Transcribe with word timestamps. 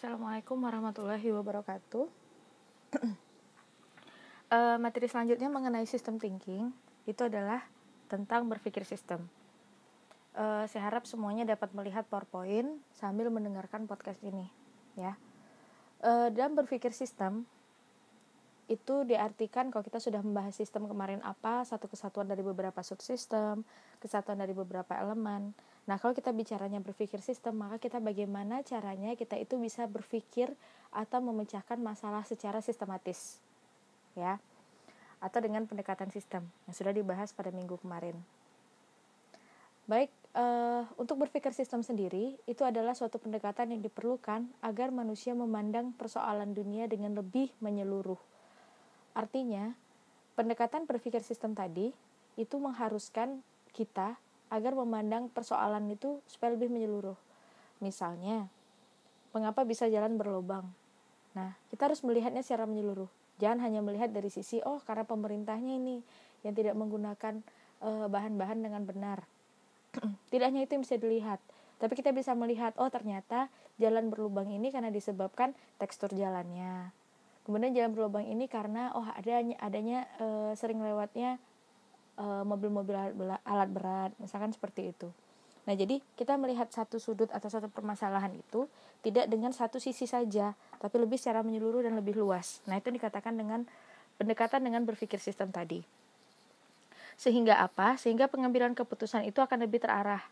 Assalamualaikum 0.00 0.64
warahmatullahi 0.64 1.28
wabarakatuh. 1.28 2.08
uh, 4.48 4.80
materi 4.88 5.12
selanjutnya 5.12 5.52
mengenai 5.52 5.84
sistem 5.84 6.16
thinking 6.16 6.72
itu 7.04 7.20
adalah 7.28 7.60
tentang 8.08 8.48
berpikir 8.48 8.88
sistem. 8.88 9.28
Uh, 10.32 10.64
saya 10.72 10.88
harap 10.88 11.04
semuanya 11.04 11.44
dapat 11.44 11.76
melihat 11.76 12.08
PowerPoint 12.08 12.80
sambil 12.96 13.28
mendengarkan 13.28 13.84
podcast 13.84 14.16
ini, 14.24 14.48
ya. 14.96 15.20
Uh, 16.00 16.32
dalam 16.32 16.56
berpikir 16.56 16.96
sistem 16.96 17.44
itu 18.72 19.04
diartikan 19.04 19.68
kalau 19.68 19.84
kita 19.84 20.00
sudah 20.00 20.24
membahas 20.24 20.56
sistem 20.56 20.88
kemarin 20.88 21.20
apa 21.20 21.60
satu 21.68 21.92
kesatuan 21.92 22.24
dari 22.24 22.40
beberapa 22.40 22.80
subsistem 22.80 23.68
kesatuan 24.00 24.40
dari 24.40 24.56
beberapa 24.56 24.96
elemen 24.96 25.52
nah 25.90 25.98
kalau 25.98 26.14
kita 26.14 26.30
bicaranya 26.30 26.78
berpikir 26.78 27.18
sistem 27.18 27.66
maka 27.66 27.82
kita 27.82 27.98
bagaimana 27.98 28.62
caranya 28.62 29.18
kita 29.18 29.34
itu 29.34 29.58
bisa 29.58 29.90
berpikir 29.90 30.54
atau 30.94 31.18
memecahkan 31.18 31.82
masalah 31.82 32.22
secara 32.22 32.62
sistematis 32.62 33.42
ya. 34.14 34.38
Atau 35.20 35.44
dengan 35.44 35.68
pendekatan 35.68 36.08
sistem 36.08 36.48
yang 36.64 36.74
sudah 36.74 36.96
dibahas 36.96 37.36
pada 37.36 37.52
minggu 37.52 37.76
kemarin. 37.84 38.16
Baik 39.84 40.08
uh, 40.38 40.86
untuk 40.96 41.20
berpikir 41.26 41.50
sistem 41.52 41.82
sendiri 41.84 42.38
itu 42.46 42.62
adalah 42.62 42.94
suatu 42.94 43.18
pendekatan 43.20 43.74
yang 43.74 43.82
diperlukan 43.82 44.46
agar 44.62 44.88
manusia 44.94 45.34
memandang 45.34 45.92
persoalan 45.92 46.54
dunia 46.54 46.86
dengan 46.86 47.18
lebih 47.18 47.50
menyeluruh. 47.58 48.18
Artinya, 49.12 49.74
pendekatan 50.38 50.86
berpikir 50.86 51.20
sistem 51.26 51.52
tadi 51.52 51.90
itu 52.38 52.56
mengharuskan 52.56 53.42
kita 53.74 54.16
agar 54.50 54.74
memandang 54.74 55.30
persoalan 55.30 55.86
itu 55.90 56.18
supaya 56.26 56.52
lebih 56.58 56.68
menyeluruh. 56.68 57.16
Misalnya, 57.80 58.50
mengapa 59.32 59.62
bisa 59.62 59.86
jalan 59.86 60.18
berlubang? 60.18 60.66
Nah, 61.32 61.54
kita 61.70 61.88
harus 61.88 62.02
melihatnya 62.02 62.42
secara 62.42 62.66
menyeluruh. 62.66 63.08
Jangan 63.38 63.62
hanya 63.64 63.80
melihat 63.80 64.12
dari 64.12 64.28
sisi, 64.28 64.60
oh 64.66 64.82
karena 64.84 65.06
pemerintahnya 65.06 65.80
ini 65.80 66.02
yang 66.44 66.52
tidak 66.52 66.76
menggunakan 66.76 67.40
eh, 67.80 68.06
bahan-bahan 68.10 68.58
uh, 68.60 68.64
dengan 68.68 68.82
benar. 68.84 69.18
tidak 70.34 70.52
hanya 70.52 70.68
itu 70.68 70.76
yang 70.76 70.84
bisa 70.84 70.96
dilihat, 71.00 71.40
tapi 71.80 71.96
kita 71.96 72.12
bisa 72.12 72.36
melihat, 72.36 72.76
oh 72.76 72.92
ternyata 72.92 73.48
jalan 73.80 74.12
berlubang 74.12 74.52
ini 74.52 74.68
karena 74.68 74.92
disebabkan 74.92 75.56
tekstur 75.80 76.12
jalannya, 76.12 76.92
kemudian 77.48 77.72
jalan 77.72 77.90
berlubang 77.96 78.28
ini 78.28 78.46
karena 78.46 78.92
oh 78.92 79.02
adanya 79.16 79.56
adanya 79.58 79.98
e, 80.20 80.54
sering 80.54 80.78
lewatnya 80.84 81.40
eh, 81.40 81.49
mobil-mobil 82.18 82.92
alat, 82.96 83.40
alat 83.44 83.68
berat 83.70 84.10
misalkan 84.20 84.52
seperti 84.52 84.92
itu. 84.92 85.08
Nah 85.68 85.74
jadi 85.76 86.00
kita 86.16 86.34
melihat 86.40 86.72
satu 86.72 86.96
sudut 86.96 87.28
atau 87.30 87.46
satu 87.46 87.68
permasalahan 87.68 88.32
itu 88.32 88.66
tidak 89.04 89.28
dengan 89.28 89.52
satu 89.52 89.76
sisi 89.80 90.08
saja 90.08 90.56
tapi 90.80 90.96
lebih 90.98 91.20
secara 91.20 91.44
menyeluruh 91.44 91.84
dan 91.84 91.96
lebih 91.96 92.16
luas. 92.16 92.64
Nah 92.68 92.80
itu 92.80 92.88
dikatakan 92.88 93.36
dengan 93.36 93.68
pendekatan 94.16 94.64
dengan 94.64 94.84
berpikir 94.84 95.20
sistem 95.20 95.52
tadi. 95.52 95.84
Sehingga 97.20 97.60
apa? 97.60 98.00
Sehingga 98.00 98.28
pengambilan 98.32 98.72
keputusan 98.72 99.28
itu 99.28 99.44
akan 99.44 99.68
lebih 99.68 99.84
terarah. 99.84 100.24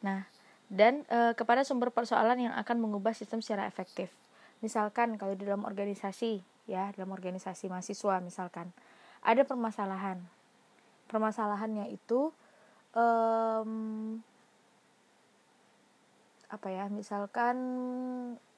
Nah 0.00 0.24
dan 0.72 1.04
e, 1.12 1.36
kepada 1.36 1.60
sumber 1.60 1.92
persoalan 1.92 2.48
yang 2.50 2.54
akan 2.56 2.80
mengubah 2.80 3.12
sistem 3.12 3.44
secara 3.44 3.68
efektif. 3.68 4.08
Misalkan 4.64 5.20
kalau 5.20 5.36
di 5.36 5.44
dalam 5.44 5.68
organisasi 5.68 6.40
ya 6.64 6.92
dalam 6.96 7.12
organisasi 7.12 7.68
mahasiswa 7.68 8.24
misalkan 8.24 8.72
ada 9.20 9.44
permasalahan 9.44 10.20
permasalahannya 11.14 11.94
itu 11.94 12.34
um, 12.98 14.18
apa 16.50 16.68
ya 16.70 16.90
misalkan 16.90 17.56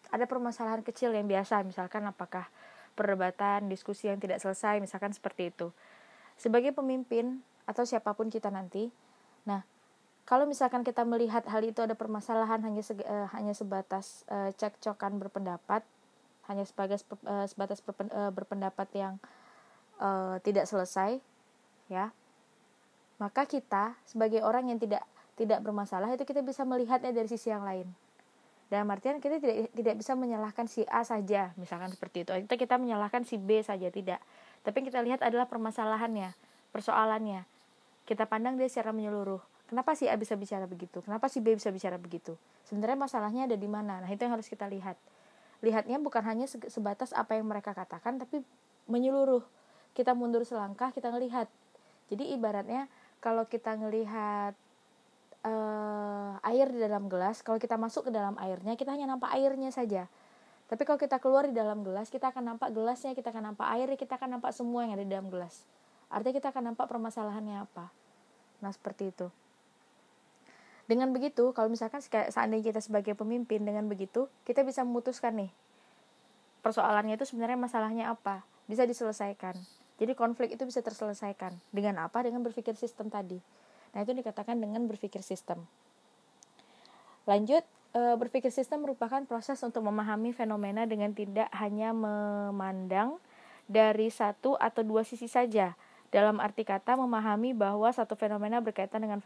ada 0.09 0.25
permasalahan 0.25 0.81
kecil 0.81 1.13
yang 1.13 1.29
biasa 1.29 1.61
misalkan 1.69 2.09
apakah 2.09 2.49
perdebatan 2.97 3.69
diskusi 3.69 4.09
yang 4.09 4.17
tidak 4.17 4.41
selesai 4.41 4.81
misalkan 4.81 5.13
seperti 5.13 5.53
itu. 5.53 5.69
Sebagai 6.41 6.73
pemimpin 6.73 7.45
atau 7.69 7.85
siapa 7.85 8.17
pun 8.17 8.33
kita 8.33 8.49
nanti 8.49 8.89
nah 9.45 9.61
kalau 10.27 10.49
misalkan 10.49 10.83
kita 10.83 11.07
melihat 11.07 11.47
hal 11.47 11.63
itu 11.63 11.85
ada 11.85 11.95
permasalahan 11.95 12.59
hanya 12.65 12.83
se, 12.83 12.97
uh, 12.99 13.29
hanya 13.37 13.53
sebatas 13.53 14.25
uh, 14.33 14.51
cekcokan 14.57 15.21
berpendapat 15.21 15.85
hanya 16.49 16.65
sebagai 16.65 16.99
uh, 17.27 17.47
sebatas 17.47 17.83
berpendapat 18.35 18.89
yang 18.95 19.15
uh, 19.99 20.39
tidak 20.43 20.67
selesai 20.67 21.19
ya 21.87 22.11
maka 23.17 23.49
kita 23.49 23.97
sebagai 24.05 24.45
orang 24.45 24.69
yang 24.73 24.79
tidak 24.81 25.05
tidak 25.37 25.61
bermasalah 25.61 26.13
itu 26.13 26.25
kita 26.25 26.41
bisa 26.41 26.65
melihatnya 26.65 27.13
dari 27.13 27.29
sisi 27.29 27.53
yang 27.53 27.65
lain. 27.65 27.89
Dalam 28.67 28.89
artian 28.91 29.23
kita 29.23 29.39
tidak 29.39 29.71
tidak 29.73 29.95
bisa 30.01 30.19
menyalahkan 30.19 30.67
si 30.67 30.83
A 30.91 31.07
saja. 31.07 31.55
Misalkan 31.55 31.93
seperti 31.93 32.27
itu. 32.27 32.35
Kita 32.35 32.57
kita 32.59 32.75
menyalahkan 32.83 33.23
si 33.23 33.39
B 33.39 33.63
saja 33.63 33.93
tidak. 33.95 34.19
Tapi 34.67 34.83
yang 34.83 34.87
kita 34.91 35.01
lihat 35.07 35.21
adalah 35.23 35.47
permasalahannya 35.47 36.35
persoalannya. 36.77 37.49
Kita 38.05 38.29
pandang 38.29 38.61
dia 38.61 38.69
secara 38.69 38.93
menyeluruh. 38.93 39.41
Kenapa 39.67 39.97
si 39.97 40.07
A 40.07 40.15
bisa 40.15 40.37
bicara 40.37 40.69
begitu? 40.69 41.01
Kenapa 41.01 41.27
si 41.33 41.41
B 41.41 41.57
bisa 41.57 41.73
bicara 41.73 41.97
begitu? 41.99 42.37
Sebenarnya 42.69 43.01
masalahnya 43.01 43.43
ada 43.51 43.57
di 43.57 43.67
mana? 43.67 44.05
Nah 44.05 44.11
itu 44.13 44.23
yang 44.23 44.37
harus 44.37 44.47
kita 44.47 44.69
lihat. 44.69 44.95
Lihatnya 45.65 45.99
bukan 45.99 46.23
hanya 46.23 46.47
sebatas 46.47 47.17
apa 47.17 47.35
yang 47.35 47.49
mereka 47.49 47.73
katakan 47.73 48.21
tapi 48.21 48.45
menyeluruh. 48.87 49.43
Kita 49.97 50.13
mundur 50.13 50.45
selangkah 50.45 50.93
kita 50.93 51.11
ngelihat. 51.11 51.49
Jadi 52.13 52.31
ibaratnya 52.37 52.87
kalau 53.27 53.51
kita 53.51 53.75
ngelihat 53.75 54.55
uh, 55.43 56.39
air 56.47 56.71
di 56.71 56.79
dalam 56.79 57.11
gelas 57.11 57.43
kalau 57.43 57.59
kita 57.59 57.75
masuk 57.75 58.07
ke 58.07 58.15
dalam 58.15 58.39
airnya 58.39 58.79
kita 58.79 58.95
hanya 58.95 59.11
nampak 59.11 59.35
airnya 59.35 59.75
saja. 59.75 60.07
Tapi 60.71 60.87
kalau 60.87 60.95
kita 60.95 61.19
keluar 61.19 61.51
di 61.51 61.55
dalam 61.59 61.83
gelas 61.83 62.07
kita 62.07 62.31
akan 62.31 62.55
nampak 62.55 62.71
gelasnya 62.71 63.19
kita 63.19 63.35
akan 63.35 63.51
nampak 63.51 63.67
airnya 63.75 63.99
kita 63.99 64.15
akan 64.15 64.39
nampak 64.39 64.55
semua 64.55 64.87
yang 64.87 64.95
ada 64.95 65.03
di 65.03 65.11
dalam 65.11 65.27
gelas. 65.27 65.67
Artinya 66.07 66.39
kita 66.39 66.55
akan 66.55 66.63
nampak 66.71 66.87
permasalahannya 66.87 67.67
apa. 67.67 67.91
Nah 68.63 68.71
seperti 68.71 69.11
itu. 69.11 69.27
Dengan 70.87 71.11
begitu 71.11 71.51
kalau 71.51 71.67
misalkan 71.67 71.99
seandainya 72.07 72.71
kita 72.71 72.79
sebagai 72.79 73.19
pemimpin 73.19 73.67
dengan 73.67 73.91
begitu 73.91 74.31
kita 74.47 74.63
bisa 74.63 74.87
memutuskan 74.87 75.35
nih 75.35 75.51
persoalannya 76.63 77.19
itu 77.19 77.27
sebenarnya 77.27 77.59
masalahnya 77.59 78.15
apa. 78.15 78.47
Bisa 78.71 78.87
diselesaikan 78.87 79.59
jadi 79.97 80.13
konflik 80.13 80.55
itu 80.57 80.65
bisa 80.69 80.81
terselesaikan 80.85 81.57
dengan 81.73 82.05
apa 82.05 82.25
dengan 82.25 82.45
berpikir 82.45 82.77
sistem 82.77 83.09
tadi 83.09 83.41
nah 83.97 84.05
itu 84.05 84.13
dikatakan 84.13 84.61
dengan 84.61 84.85
berpikir 84.85 85.25
sistem 85.25 85.65
lanjut 87.25 87.65
e, 87.97 88.01
berpikir 88.21 88.53
sistem 88.53 88.85
merupakan 88.85 89.25
proses 89.25 89.57
untuk 89.65 89.83
memahami 89.85 90.37
fenomena 90.37 90.85
dengan 90.85 91.17
tidak 91.17 91.49
hanya 91.57 91.97
memandang 91.97 93.17
dari 93.67 94.13
satu 94.13 94.55
atau 94.61 94.87
dua 94.87 95.03
sisi 95.03 95.27
saja 95.27 95.75
dalam 96.15 96.39
arti 96.39 96.63
kata 96.63 96.95
memahami 96.95 97.53
bahwa 97.53 97.91
satu 97.91 98.15
fenomena 98.15 98.63
berkaitan 98.63 99.03
dengan 99.03 99.19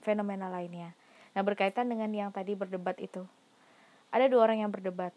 fenomena 0.00 0.48
lainnya. 0.48 0.96
Nah, 1.32 1.42
berkaitan 1.44 1.88
dengan 1.88 2.08
yang 2.12 2.32
tadi 2.32 2.56
berdebat 2.56 2.96
itu. 3.00 3.24
Ada 4.12 4.28
dua 4.28 4.48
orang 4.48 4.64
yang 4.64 4.72
berdebat. 4.72 5.12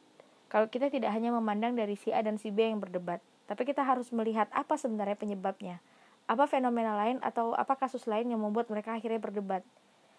Kalau 0.47 0.71
kita 0.71 0.87
tidak 0.87 1.11
hanya 1.11 1.35
memandang 1.35 1.75
dari 1.75 1.99
si 1.99 2.15
A 2.15 2.23
dan 2.23 2.39
si 2.39 2.51
B 2.51 2.63
yang 2.71 2.79
berdebat, 2.79 3.19
tapi 3.45 3.65
kita 3.65 3.85
harus 3.85 4.09
melihat 4.09 4.49
apa 4.53 4.77
sebenarnya 4.77 5.17
penyebabnya. 5.17 5.77
Apa 6.25 6.49
fenomena 6.49 6.97
lain 6.97 7.21
atau 7.21 7.53
apa 7.53 7.77
kasus 7.77 8.09
lain 8.09 8.33
yang 8.33 8.41
membuat 8.41 8.65
mereka 8.69 8.97
akhirnya 8.97 9.21
berdebat. 9.21 9.61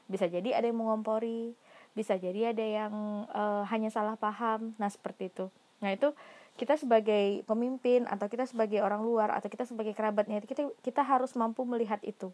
Bisa 0.06 0.30
jadi 0.30 0.54
ada 0.54 0.70
yang 0.70 0.78
mengompori, 0.78 1.58
bisa 1.98 2.14
jadi 2.14 2.54
ada 2.54 2.62
yang 2.62 3.26
uh, 3.34 3.66
hanya 3.66 3.90
salah 3.90 4.14
paham. 4.14 4.78
Nah, 4.78 4.86
seperti 4.86 5.34
itu. 5.34 5.50
Nah, 5.82 5.90
itu 5.90 6.14
kita 6.56 6.78
sebagai 6.78 7.42
pemimpin 7.44 8.06
atau 8.06 8.30
kita 8.30 8.46
sebagai 8.46 8.80
orang 8.80 9.02
luar 9.02 9.34
atau 9.34 9.50
kita 9.52 9.68
sebagai 9.68 9.92
kerabatnya 9.92 10.40
kita 10.40 10.72
kita 10.80 11.02
harus 11.04 11.34
mampu 11.34 11.66
melihat 11.66 11.98
itu. 12.06 12.30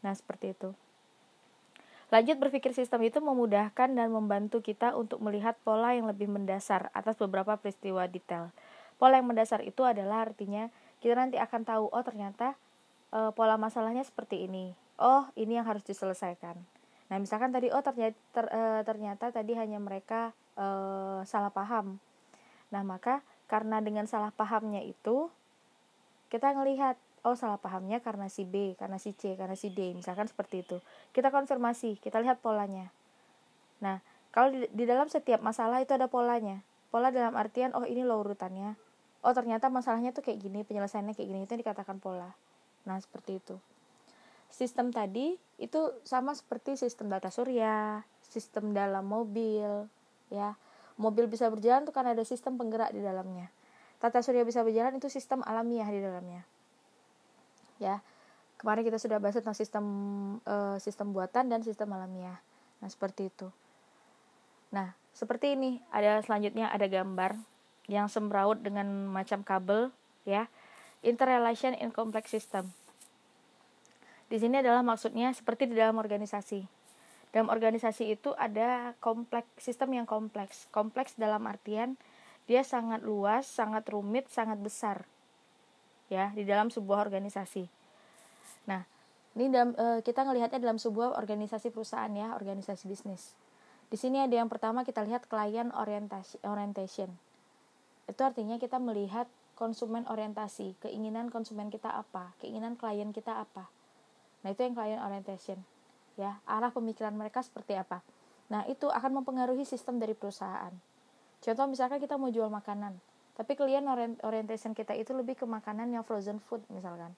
Nah, 0.00 0.16
seperti 0.16 0.56
itu. 0.56 0.72
Lanjut 2.06 2.38
berpikir 2.38 2.70
sistem 2.70 3.02
itu 3.02 3.18
memudahkan 3.18 3.90
dan 3.90 4.08
membantu 4.14 4.62
kita 4.62 4.94
untuk 4.94 5.18
melihat 5.18 5.58
pola 5.66 5.90
yang 5.90 6.06
lebih 6.06 6.30
mendasar 6.30 6.86
atas 6.94 7.18
beberapa 7.18 7.58
peristiwa 7.58 8.06
detail. 8.06 8.54
Pola 8.96 9.20
yang 9.20 9.28
mendasar 9.28 9.60
itu 9.60 9.84
adalah 9.84 10.24
artinya 10.24 10.72
kita 11.04 11.12
nanti 11.12 11.36
akan 11.36 11.62
tahu 11.68 11.84
oh 11.92 12.04
ternyata 12.04 12.56
e, 13.12 13.30
pola 13.36 13.60
masalahnya 13.60 14.02
seperti 14.02 14.48
ini. 14.48 14.72
Oh, 14.96 15.28
ini 15.36 15.60
yang 15.60 15.68
harus 15.68 15.84
diselesaikan. 15.84 16.56
Nah, 17.12 17.16
misalkan 17.20 17.52
tadi 17.52 17.68
oh 17.68 17.84
ternyata 17.84 18.16
ter, 18.32 18.46
e, 18.48 18.62
ternyata 18.88 19.28
tadi 19.28 19.52
hanya 19.52 19.76
mereka 19.76 20.32
e, 20.56 20.66
salah 21.28 21.52
paham. 21.52 22.00
Nah, 22.72 22.82
maka 22.82 23.20
karena 23.46 23.78
dengan 23.84 24.08
salah 24.08 24.32
pahamnya 24.32 24.82
itu 24.82 25.28
kita 26.32 26.56
ngelihat 26.56 26.98
oh 27.22 27.34
salah 27.34 27.58
pahamnya 27.58 27.98
karena 28.00 28.30
si 28.30 28.46
B, 28.46 28.78
karena 28.78 29.02
si 29.02 29.10
C, 29.12 29.34
karena 29.34 29.58
si 29.58 29.74
D, 29.74 29.92
misalkan 29.92 30.30
seperti 30.30 30.62
itu. 30.62 30.78
Kita 31.10 31.34
konfirmasi, 31.34 31.98
kita 31.98 32.22
lihat 32.22 32.38
polanya. 32.38 32.94
Nah, 33.82 33.98
kalau 34.30 34.54
di, 34.54 34.70
di 34.70 34.84
dalam 34.86 35.10
setiap 35.10 35.42
masalah 35.42 35.82
itu 35.82 35.90
ada 35.90 36.06
polanya. 36.06 36.62
Pola 36.94 37.10
dalam 37.10 37.34
artian, 37.34 37.74
oh 37.74 37.82
ini 37.82 38.06
loh 38.06 38.22
urutannya. 38.22 38.78
Oh 39.26 39.34
ternyata 39.34 39.66
masalahnya 39.66 40.14
tuh 40.14 40.22
kayak 40.22 40.38
gini, 40.38 40.62
penyelesaiannya 40.62 41.18
kayak 41.18 41.26
gini, 41.26 41.40
itu 41.42 41.58
dikatakan 41.58 41.98
pola. 41.98 42.30
Nah, 42.86 42.94
seperti 43.02 43.42
itu. 43.42 43.58
Sistem 44.46 44.94
tadi 44.94 45.34
itu 45.58 45.80
sama 46.06 46.30
seperti 46.30 46.78
sistem 46.78 47.10
data 47.10 47.26
surya, 47.34 48.06
sistem 48.22 48.70
dalam 48.70 49.02
mobil, 49.02 49.90
ya. 50.30 50.54
mobil 50.94 51.26
bisa 51.26 51.50
berjalan 51.50 51.82
itu 51.82 51.90
karena 51.90 52.14
ada 52.14 52.22
sistem 52.22 52.54
penggerak 52.54 52.94
di 52.94 53.02
dalamnya. 53.02 53.50
Tata 53.98 54.22
surya 54.22 54.46
bisa 54.46 54.62
berjalan 54.62 54.94
itu 55.02 55.10
sistem 55.10 55.42
alamiah 55.42 55.90
di 55.90 55.98
dalamnya. 55.98 56.46
Ya. 57.82 58.06
Kemarin 58.56 58.86
kita 58.86 58.96
sudah 59.02 59.18
bahas 59.20 59.36
tentang 59.36 59.58
sistem 59.58 59.84
uh, 60.48 60.78
sistem 60.80 61.12
buatan 61.12 61.52
dan 61.52 61.60
sistem 61.60 61.92
alamiah. 61.92 62.40
Nah 62.80 62.88
seperti 62.88 63.28
itu. 63.28 63.50
Nah 64.72 64.96
seperti 65.12 65.58
ini. 65.58 65.82
Ada 65.92 66.24
selanjutnya 66.24 66.72
ada 66.72 66.88
gambar 66.88 67.36
yang 67.86 68.10
sembraut 68.10 68.58
dengan 68.62 68.86
macam 69.10 69.42
kabel 69.46 69.90
ya. 70.26 70.50
Interrelation 71.06 71.74
in 71.78 71.94
complex 71.94 72.34
system. 72.34 72.74
Di 74.26 74.42
sini 74.42 74.58
adalah 74.58 74.82
maksudnya 74.82 75.30
seperti 75.30 75.70
di 75.70 75.78
dalam 75.78 76.02
organisasi. 76.02 76.66
Dalam 77.30 77.46
organisasi 77.46 78.10
itu 78.10 78.34
ada 78.34 78.96
kompleks 78.98 79.46
sistem 79.62 79.94
yang 80.02 80.06
kompleks. 80.08 80.66
Kompleks 80.74 81.14
dalam 81.14 81.46
artian 81.46 81.94
dia 82.46 82.62
sangat 82.62 83.02
luas 83.02 83.46
sangat 83.46 83.86
rumit 83.90 84.30
sangat 84.30 84.62
besar 84.62 85.02
ya 86.06 86.30
di 86.34 86.46
dalam 86.46 86.70
sebuah 86.70 87.02
organisasi. 87.02 87.66
Nah 88.70 88.86
ini 89.34 89.50
dalam, 89.50 89.74
e, 89.74 90.00
kita 90.06 90.22
ngelihatnya 90.22 90.62
dalam 90.62 90.78
sebuah 90.78 91.18
organisasi 91.18 91.74
perusahaan 91.74 92.10
ya 92.14 92.38
organisasi 92.38 92.86
bisnis. 92.86 93.34
Di 93.90 93.98
sini 93.98 94.22
ada 94.22 94.34
yang 94.34 94.46
pertama 94.46 94.86
kita 94.86 95.02
lihat 95.02 95.26
klien 95.26 95.70
orientation 95.74 97.10
itu 98.06 98.20
artinya 98.22 98.56
kita 98.56 98.78
melihat 98.78 99.26
konsumen 99.58 100.06
orientasi 100.06 100.78
keinginan 100.78 101.32
konsumen 101.32 101.72
kita 101.72 101.90
apa 101.90 102.36
keinginan 102.38 102.78
klien 102.78 103.10
kita 103.10 103.42
apa. 103.42 103.66
Nah 104.46 104.48
itu 104.54 104.62
yang 104.62 104.74
klien 104.78 105.00
orientation 105.02 105.58
ya. 106.14 106.38
Arah 106.46 106.70
pemikiran 106.70 107.16
mereka 107.16 107.42
seperti 107.42 107.74
apa. 107.74 108.04
Nah 108.46 108.62
itu 108.70 108.86
akan 108.86 109.22
mempengaruhi 109.22 109.66
sistem 109.66 109.98
dari 109.98 110.14
perusahaan. 110.14 110.70
Contoh 111.42 111.66
misalkan 111.66 111.98
kita 111.98 112.14
mau 112.14 112.30
jual 112.30 112.46
makanan 112.46 112.94
tapi 113.36 113.52
klien 113.52 113.84
orientation 114.24 114.72
kita 114.72 114.96
itu 114.96 115.12
lebih 115.12 115.36
ke 115.36 115.44
makanan 115.44 115.92
yang 115.92 116.00
frozen 116.08 116.40
food 116.40 116.64
misalkan 116.72 117.12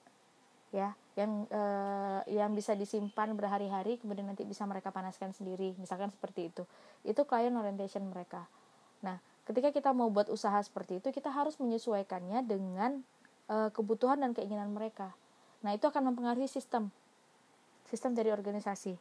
ya. 0.74 0.98
Yang 1.14 1.50
eh, 1.50 2.20
yang 2.38 2.54
bisa 2.54 2.74
disimpan 2.74 3.34
berhari-hari 3.38 3.98
kemudian 4.02 4.26
nanti 4.26 4.42
bisa 4.42 4.66
mereka 4.66 4.90
panaskan 4.90 5.30
sendiri 5.30 5.78
misalkan 5.78 6.10
seperti 6.10 6.50
itu. 6.50 6.62
Itu 7.06 7.22
klien 7.22 7.54
orientation 7.54 8.02
mereka. 8.10 8.50
Nah 9.06 9.22
ketika 9.48 9.72
kita 9.72 9.90
mau 9.96 10.12
buat 10.12 10.28
usaha 10.28 10.60
seperti 10.60 11.00
itu 11.00 11.08
kita 11.08 11.32
harus 11.32 11.56
menyesuaikannya 11.56 12.44
dengan 12.44 13.00
eh, 13.48 13.72
kebutuhan 13.72 14.20
dan 14.20 14.36
keinginan 14.36 14.70
mereka 14.76 15.16
nah 15.64 15.72
itu 15.72 15.88
akan 15.88 16.12
mempengaruhi 16.12 16.46
sistem 16.46 16.92
sistem 17.88 18.12
dari 18.12 18.28
organisasi. 18.28 18.94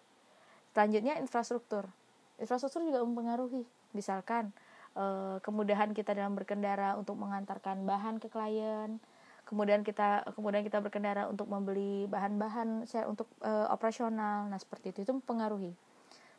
Selanjutnya 0.71 1.19
infrastruktur. 1.19 1.91
Infrastruktur 2.39 2.88
juga 2.88 3.03
mempengaruhi. 3.03 3.67
Misalkan 3.91 4.55
eh, 4.95 5.38
kemudahan 5.44 5.91
kita 5.91 6.15
dalam 6.15 6.33
berkendara 6.33 6.95
untuk 6.95 7.19
mengantarkan 7.19 7.83
bahan 7.83 8.23
ke 8.23 8.31
klien, 8.31 8.97
kemudian 9.44 9.83
kita 9.83 10.23
kemudian 10.33 10.63
kita 10.63 10.79
berkendara 10.79 11.27
untuk 11.27 11.51
membeli 11.51 12.07
bahan-bahan 12.07 12.88
untuk 13.05 13.27
eh, 13.44 13.67
operasional. 13.67 14.47
Nah, 14.47 14.57
seperti 14.57 14.95
itu 14.95 15.03
itu 15.03 15.11
mempengaruhi. 15.11 15.75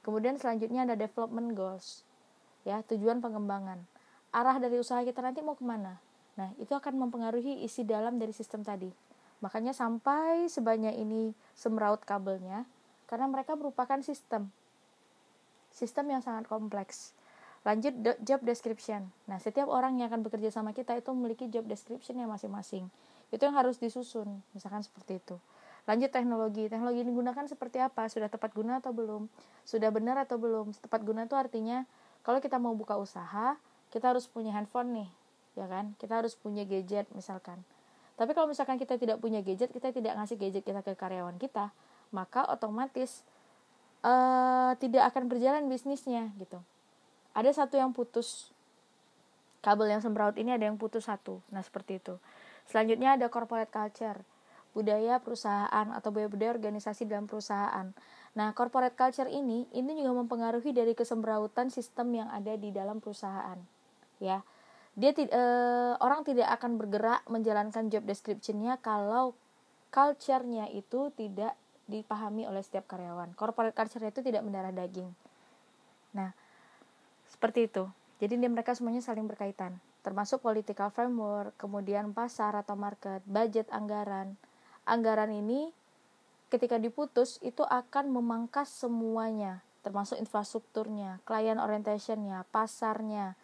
Kemudian 0.01 0.41
selanjutnya 0.41 0.89
ada 0.89 0.97
development 0.97 1.53
goals. 1.53 2.09
Ya, 2.65 2.81
tujuan 2.89 3.21
pengembangan. 3.21 3.85
Arah 4.29 4.61
dari 4.61 4.77
usaha 4.77 5.01
kita 5.01 5.25
nanti 5.25 5.41
mau 5.41 5.57
ke 5.57 5.65
mana? 5.65 5.97
Nah, 6.37 6.53
itu 6.61 6.71
akan 6.71 6.95
mempengaruhi 7.09 7.65
isi 7.65 7.83
dalam 7.83 8.21
dari 8.21 8.31
sistem 8.31 8.63
tadi. 8.63 8.93
Makanya 9.41 9.73
sampai 9.75 10.51
sebanyak 10.51 10.95
ini 10.99 11.35
semraut 11.55 12.03
kabelnya 12.03 12.67
karena 13.09 13.27
mereka 13.27 13.57
merupakan 13.57 13.99
sistem. 14.05 14.51
Sistem 15.73 16.11
yang 16.13 16.23
sangat 16.23 16.47
kompleks. 16.51 17.15
Lanjut 17.67 17.95
job 18.23 18.41
description. 18.47 19.11
Nah, 19.27 19.43
setiap 19.43 19.67
orang 19.67 19.99
yang 19.99 20.11
akan 20.11 20.23
bekerja 20.23 20.55
sama 20.55 20.71
kita 20.75 20.95
itu 20.95 21.11
memiliki 21.11 21.51
job 21.51 21.67
description 21.67 22.19
yang 22.19 22.31
masing-masing. 22.31 22.87
Itu 23.35 23.45
yang 23.45 23.59
harus 23.59 23.77
disusun, 23.83 24.41
misalkan 24.55 24.81
seperti 24.87 25.19
itu. 25.19 25.37
Lanjut 25.89 26.13
teknologi. 26.13 26.69
Teknologi 26.69 27.01
yang 27.01 27.11
digunakan 27.17 27.45
seperti 27.49 27.81
apa? 27.81 28.07
Sudah 28.13 28.29
tepat 28.29 28.53
guna 28.53 28.79
atau 28.79 28.93
belum? 28.93 29.27
Sudah 29.65 29.89
benar 29.89 30.21
atau 30.21 30.37
belum? 30.37 30.77
Tepat 30.85 31.01
guna 31.03 31.25
itu 31.25 31.35
artinya 31.35 31.89
kalau 32.23 32.45
kita 32.45 32.61
mau 32.61 32.77
buka 32.77 33.01
usaha, 33.01 33.57
kita 33.89 34.13
harus 34.13 34.29
punya 34.29 34.53
handphone 34.55 34.93
nih, 34.93 35.11
ya 35.57 35.67
kan? 35.67 35.97
Kita 35.97 36.21
harus 36.21 36.37
punya 36.37 36.63
gadget 36.69 37.09
misalkan 37.13 37.65
tapi 38.19 38.35
kalau 38.35 38.51
misalkan 38.51 38.83
kita 38.83 38.99
tidak 38.99 39.23
punya 39.23 39.47
gadget, 39.47 39.71
kita 39.71 39.95
tidak 39.95 40.19
ngasih 40.19 40.35
gadget 40.35 40.67
kita 40.67 40.83
ke 40.83 40.99
karyawan 40.99 41.39
kita, 41.39 41.71
maka 42.11 42.43
otomatis 42.51 43.23
uh, 44.03 44.75
tidak 44.83 45.15
akan 45.15 45.31
berjalan 45.31 45.71
bisnisnya 45.71 46.35
gitu. 46.43 46.59
Ada 47.31 47.63
satu 47.63 47.79
yang 47.79 47.95
putus 47.95 48.51
kabel 49.63 49.95
yang 49.95 50.03
sembraut 50.03 50.35
ini 50.35 50.51
ada 50.51 50.67
yang 50.67 50.75
putus 50.75 51.07
satu. 51.07 51.39
Nah 51.55 51.63
seperti 51.63 52.03
itu. 52.03 52.19
Selanjutnya 52.67 53.15
ada 53.15 53.31
corporate 53.31 53.71
culture, 53.71 54.19
budaya 54.75 55.23
perusahaan 55.23 55.87
atau 55.95 56.11
budaya 56.11 56.51
organisasi 56.51 57.07
dalam 57.07 57.31
perusahaan. 57.31 57.95
Nah, 58.37 58.53
corporate 58.53 58.93
culture 58.93 59.31
ini 59.31 59.65
ini 59.73 59.95
juga 59.97 60.13
mempengaruhi 60.21 60.77
dari 60.77 60.93
kesembrautan 60.93 61.73
sistem 61.73 62.13
yang 62.13 62.29
ada 62.29 62.55
di 62.61 62.69
dalam 62.75 63.01
perusahaan. 63.01 63.78
Ya 64.19 64.43
dia 64.99 65.15
uh, 65.15 65.95
orang 66.03 66.27
tidak 66.27 66.51
akan 66.59 66.75
bergerak 66.75 67.23
menjalankan 67.31 67.87
job 67.87 68.03
descriptionnya 68.03 68.83
kalau 68.83 69.39
culture-nya 69.95 70.67
itu 70.75 71.15
tidak 71.15 71.55
dipahami 71.87 72.51
oleh 72.51 72.59
setiap 72.67 72.91
karyawan. 72.91 73.31
Corporate 73.39 73.79
culture 73.79 74.03
itu 74.03 74.27
tidak 74.27 74.43
mendarah 74.43 74.75
daging. 74.75 75.07
Nah, 76.19 76.35
seperti 77.31 77.71
itu. 77.71 77.87
Jadi 78.19 78.43
dia 78.43 78.51
mereka 78.51 78.75
semuanya 78.75 78.99
saling 78.99 79.31
berkaitan, 79.31 79.79
termasuk 80.03 80.43
political 80.43 80.91
framework, 80.91 81.55
kemudian 81.55 82.11
pasar 82.11 82.59
atau 82.59 82.75
market, 82.75 83.23
budget 83.23 83.71
anggaran. 83.71 84.35
Anggaran 84.83 85.31
ini 85.31 85.71
ketika 86.51 86.75
diputus 86.75 87.39
itu 87.47 87.63
akan 87.63 88.11
memangkas 88.11 88.67
semuanya, 88.75 89.63
termasuk 89.87 90.19
infrastrukturnya, 90.19 91.23
client 91.23 91.63
orientationnya, 91.63 92.43
pasarnya, 92.51 93.39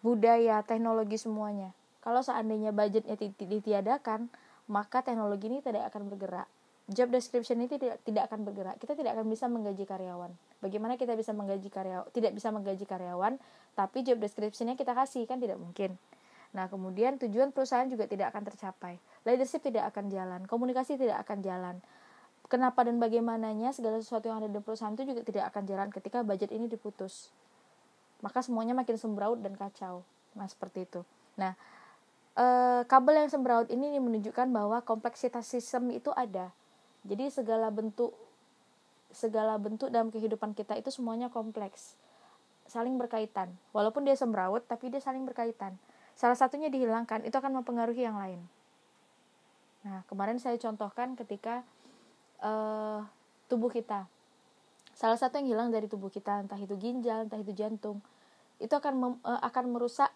budaya, 0.00 0.64
teknologi 0.64 1.20
semuanya. 1.20 1.76
Kalau 2.00 2.24
seandainya 2.24 2.72
budgetnya 2.72 3.16
ditiadakan, 3.36 4.32
maka 4.70 5.04
teknologi 5.04 5.52
ini 5.52 5.60
tidak 5.60 5.92
akan 5.92 6.08
bergerak. 6.08 6.48
Job 6.90 7.12
description 7.14 7.62
ini 7.62 7.70
tidak 7.70 8.02
tidak 8.02 8.26
akan 8.32 8.42
bergerak. 8.42 8.74
Kita 8.82 8.98
tidak 8.98 9.14
akan 9.14 9.30
bisa 9.30 9.46
menggaji 9.46 9.84
karyawan. 9.86 10.32
Bagaimana 10.58 10.98
kita 10.98 11.14
bisa 11.14 11.30
menggaji 11.30 11.70
karyawan? 11.70 12.10
Tidak 12.10 12.32
bisa 12.34 12.50
menggaji 12.50 12.82
karyawan, 12.82 13.38
tapi 13.78 14.02
job 14.02 14.18
descriptionnya 14.18 14.74
kita 14.74 14.96
kasih 14.96 15.22
kan 15.28 15.38
tidak 15.38 15.60
mungkin. 15.60 15.94
Nah, 16.50 16.66
kemudian 16.66 17.14
tujuan 17.22 17.54
perusahaan 17.54 17.86
juga 17.86 18.10
tidak 18.10 18.34
akan 18.34 18.42
tercapai. 18.42 18.98
Leadership 19.22 19.62
tidak 19.62 19.86
akan 19.94 20.10
jalan, 20.10 20.40
komunikasi 20.50 20.98
tidak 20.98 21.22
akan 21.22 21.46
jalan. 21.46 21.76
Kenapa 22.50 22.82
dan 22.82 22.98
bagaimananya 22.98 23.70
segala 23.70 24.02
sesuatu 24.02 24.26
yang 24.26 24.42
ada 24.42 24.50
di 24.50 24.58
perusahaan 24.58 24.90
itu 24.98 25.14
juga 25.14 25.22
tidak 25.22 25.54
akan 25.54 25.62
jalan 25.70 25.88
ketika 25.94 26.26
budget 26.26 26.50
ini 26.50 26.66
diputus 26.66 27.30
maka 28.20 28.44
semuanya 28.44 28.76
makin 28.76 28.96
sembraut 28.96 29.40
dan 29.40 29.56
kacau. 29.56 30.04
Nah 30.36 30.46
seperti 30.46 30.86
itu. 30.86 31.00
Nah 31.36 31.56
e, 32.36 32.46
kabel 32.86 33.26
yang 33.26 33.30
sembraut 33.32 33.68
ini 33.68 33.96
menunjukkan 33.98 34.48
bahwa 34.52 34.80
kompleksitas 34.84 35.48
sistem 35.48 35.92
itu 35.92 36.12
ada. 36.14 36.52
Jadi 37.04 37.32
segala 37.32 37.72
bentuk 37.72 38.12
segala 39.10 39.58
bentuk 39.58 39.90
dalam 39.90 40.12
kehidupan 40.14 40.54
kita 40.54 40.78
itu 40.78 40.92
semuanya 40.92 41.32
kompleks. 41.32 41.98
Saling 42.70 42.94
berkaitan. 43.00 43.50
Walaupun 43.74 44.06
dia 44.06 44.14
sembraut 44.14 44.62
tapi 44.68 44.92
dia 44.92 45.02
saling 45.02 45.26
berkaitan. 45.26 45.74
Salah 46.14 46.36
satunya 46.36 46.70
dihilangkan. 46.70 47.26
Itu 47.26 47.40
akan 47.40 47.64
mempengaruhi 47.64 48.06
yang 48.06 48.20
lain. 48.20 48.38
Nah 49.82 50.04
kemarin 50.06 50.38
saya 50.38 50.60
contohkan 50.60 51.16
ketika 51.16 51.64
uh, 52.44 53.02
tubuh 53.48 53.72
kita 53.72 54.06
salah 55.00 55.16
satu 55.16 55.40
yang 55.40 55.56
hilang 55.56 55.68
dari 55.72 55.88
tubuh 55.88 56.12
kita 56.12 56.44
entah 56.44 56.60
itu 56.60 56.76
ginjal 56.76 57.24
entah 57.24 57.40
itu 57.40 57.56
jantung 57.56 58.04
itu 58.60 58.68
akan 58.68 58.92
mem, 59.00 59.14
uh, 59.24 59.40
akan 59.48 59.72
merusak 59.72 60.12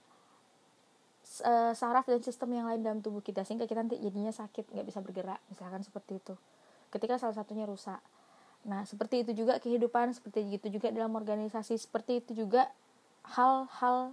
uh, 1.40 1.72
saraf 1.72 2.04
dan 2.04 2.20
sistem 2.20 2.52
yang 2.52 2.68
lain 2.68 2.84
dalam 2.84 3.00
tubuh 3.00 3.24
kita 3.24 3.48
sehingga 3.48 3.64
kita 3.64 3.80
nanti 3.80 3.96
jadinya 3.96 4.28
sakit 4.28 4.76
nggak 4.76 4.84
bisa 4.84 5.00
bergerak 5.00 5.40
misalkan 5.48 5.80
seperti 5.80 6.20
itu 6.20 6.36
ketika 6.92 7.16
salah 7.16 7.34
satunya 7.34 7.64
rusak. 7.64 7.98
Nah 8.68 8.84
seperti 8.84 9.24
itu 9.24 9.32
juga 9.32 9.56
kehidupan 9.56 10.12
seperti 10.12 10.46
itu 10.52 10.68
juga 10.68 10.92
dalam 10.92 11.16
organisasi 11.16 11.80
seperti 11.80 12.20
itu 12.20 12.44
juga 12.44 12.68
hal-hal 13.24 14.12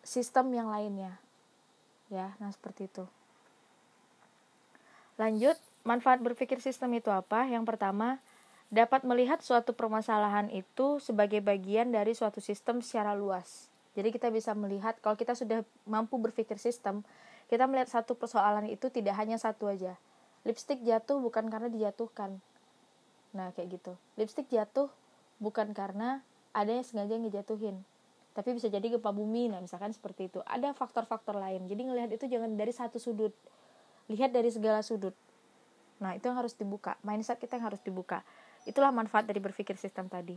sistem 0.00 0.48
yang 0.56 0.72
lainnya 0.72 1.20
ya 2.08 2.32
nah 2.40 2.48
seperti 2.48 2.88
itu. 2.88 3.04
Lanjut 5.20 5.60
manfaat 5.84 6.24
berpikir 6.24 6.56
sistem 6.64 6.96
itu 6.96 7.12
apa? 7.12 7.44
Yang 7.44 7.68
pertama 7.68 8.16
dapat 8.70 9.02
melihat 9.02 9.42
suatu 9.42 9.74
permasalahan 9.74 10.46
itu 10.54 11.02
sebagai 11.02 11.42
bagian 11.42 11.90
dari 11.90 12.14
suatu 12.14 12.38
sistem 12.38 12.80
secara 12.80 13.18
luas. 13.18 13.66
Jadi 13.98 14.14
kita 14.14 14.30
bisa 14.30 14.54
melihat 14.54 14.94
kalau 15.02 15.18
kita 15.18 15.34
sudah 15.34 15.66
mampu 15.84 16.16
berpikir 16.22 16.56
sistem, 16.56 17.02
kita 17.50 17.66
melihat 17.66 17.90
satu 17.90 18.14
persoalan 18.14 18.70
itu 18.70 18.86
tidak 18.88 19.18
hanya 19.18 19.36
satu 19.36 19.66
aja. 19.66 19.98
Lipstick 20.46 20.80
jatuh 20.86 21.18
bukan 21.18 21.50
karena 21.50 21.66
dijatuhkan. 21.66 22.38
Nah, 23.34 23.50
kayak 23.52 23.82
gitu. 23.82 23.92
Lipstick 24.14 24.46
jatuh 24.48 24.88
bukan 25.42 25.74
karena 25.74 26.22
ada 26.54 26.70
yang 26.70 26.86
sengaja 26.86 27.18
ngejatuhin 27.18 27.82
tapi 28.30 28.54
bisa 28.54 28.70
jadi 28.70 28.96
gempa 28.96 29.10
bumi 29.10 29.50
nah 29.50 29.58
misalkan 29.58 29.90
seperti 29.90 30.30
itu 30.30 30.38
ada 30.46 30.70
faktor-faktor 30.70 31.34
lain 31.34 31.66
jadi 31.66 31.82
ngelihat 31.82 32.10
itu 32.14 32.30
jangan 32.30 32.54
dari 32.54 32.70
satu 32.70 33.02
sudut 33.02 33.34
lihat 34.06 34.30
dari 34.30 34.50
segala 34.54 34.80
sudut 34.86 35.14
nah 35.98 36.14
itu 36.14 36.30
yang 36.30 36.38
harus 36.38 36.54
dibuka 36.54 36.96
mindset 37.02 37.42
kita 37.42 37.58
yang 37.58 37.66
harus 37.74 37.82
dibuka 37.82 38.22
itulah 38.64 38.92
manfaat 38.92 39.28
dari 39.28 39.38
berpikir 39.38 39.76
sistem 39.76 40.08
tadi 40.08 40.36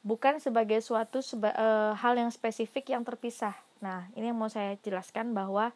bukan 0.00 0.40
sebagai 0.40 0.80
suatu 0.80 1.20
seba, 1.20 1.52
e, 1.52 1.66
hal 2.00 2.16
yang 2.16 2.32
spesifik 2.32 2.92
yang 2.92 3.04
terpisah 3.04 3.56
nah 3.80 4.08
ini 4.16 4.32
yang 4.32 4.38
mau 4.38 4.48
saya 4.48 4.76
jelaskan 4.80 5.32
bahwa 5.32 5.72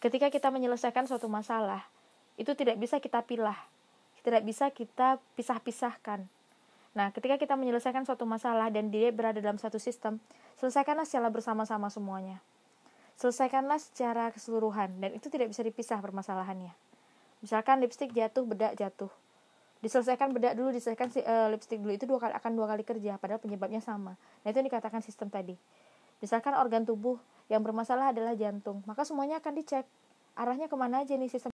ketika 0.00 0.28
kita 0.28 0.48
menyelesaikan 0.52 1.08
suatu 1.08 1.28
masalah 1.28 1.84
itu 2.36 2.52
tidak 2.52 2.76
bisa 2.76 3.00
kita 3.00 3.24
pilah 3.24 3.56
tidak 4.24 4.42
bisa 4.44 4.68
kita 4.72 5.20
pisah-pisahkan 5.38 6.28
Nah, 6.96 7.12
ketika 7.12 7.36
kita 7.36 7.60
menyelesaikan 7.60 8.08
suatu 8.08 8.24
masalah 8.24 8.72
dan 8.72 8.88
dia 8.88 9.12
berada 9.12 9.36
dalam 9.36 9.60
satu 9.60 9.76
sistem, 9.76 10.16
selesaikanlah 10.56 11.04
secara 11.04 11.28
bersama-sama 11.28 11.92
semuanya. 11.92 12.40
Selesaikanlah 13.20 13.76
secara 13.76 14.32
keseluruhan 14.32 14.96
dan 14.96 15.12
itu 15.12 15.28
tidak 15.28 15.52
bisa 15.52 15.60
dipisah 15.60 16.00
permasalahannya. 16.00 16.72
Misalkan 17.44 17.84
lipstick 17.84 18.16
jatuh, 18.16 18.48
bedak 18.48 18.80
jatuh. 18.80 19.12
Diselesaikan 19.86 20.34
bedak 20.34 20.58
dulu, 20.58 20.74
diselesaikan 20.74 21.14
si, 21.14 21.22
uh, 21.22 21.46
lipstick 21.46 21.78
dulu 21.78 21.94
itu 21.94 22.10
dua 22.10 22.18
kali 22.18 22.34
akan 22.34 22.58
dua 22.58 22.66
kali 22.74 22.82
kerja 22.82 23.22
padahal 23.22 23.38
penyebabnya 23.38 23.78
sama. 23.78 24.18
Nah, 24.42 24.50
itu 24.50 24.58
yang 24.58 24.66
dikatakan 24.66 24.98
sistem 24.98 25.30
tadi. 25.30 25.54
Misalkan 26.18 26.58
organ 26.58 26.82
tubuh 26.82 27.22
yang 27.46 27.62
bermasalah 27.62 28.10
adalah 28.10 28.34
jantung, 28.34 28.82
maka 28.82 29.06
semuanya 29.06 29.38
akan 29.38 29.62
dicek 29.62 29.86
arahnya 30.34 30.66
ke 30.66 30.74
mana 30.74 31.06
aja 31.06 31.14
nih 31.14 31.30
sistem. 31.30 31.54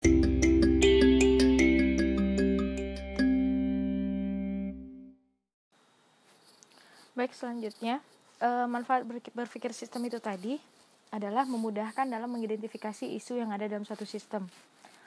Baik, 7.17 7.33
selanjutnya, 7.33 8.05
e, 8.45 8.49
manfaat 8.69 9.09
berpikir 9.33 9.73
sistem 9.73 10.05
itu 10.05 10.21
tadi 10.21 10.61
adalah 11.09 11.49
memudahkan 11.49 12.05
dalam 12.05 12.29
mengidentifikasi 12.29 13.09
isu 13.09 13.41
yang 13.41 13.57
ada 13.57 13.65
dalam 13.65 13.89
suatu 13.89 14.05
sistem 14.05 14.45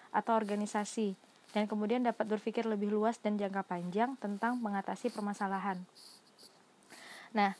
atau 0.09 0.33
organisasi 0.33 1.13
dan 1.51 1.67
kemudian 1.67 2.03
dapat 2.03 2.27
berpikir 2.27 2.63
lebih 2.63 2.91
luas 2.91 3.19
dan 3.19 3.35
jangka 3.35 3.67
panjang 3.67 4.15
tentang 4.19 4.59
mengatasi 4.59 5.11
permasalahan. 5.11 5.79
Nah, 7.31 7.55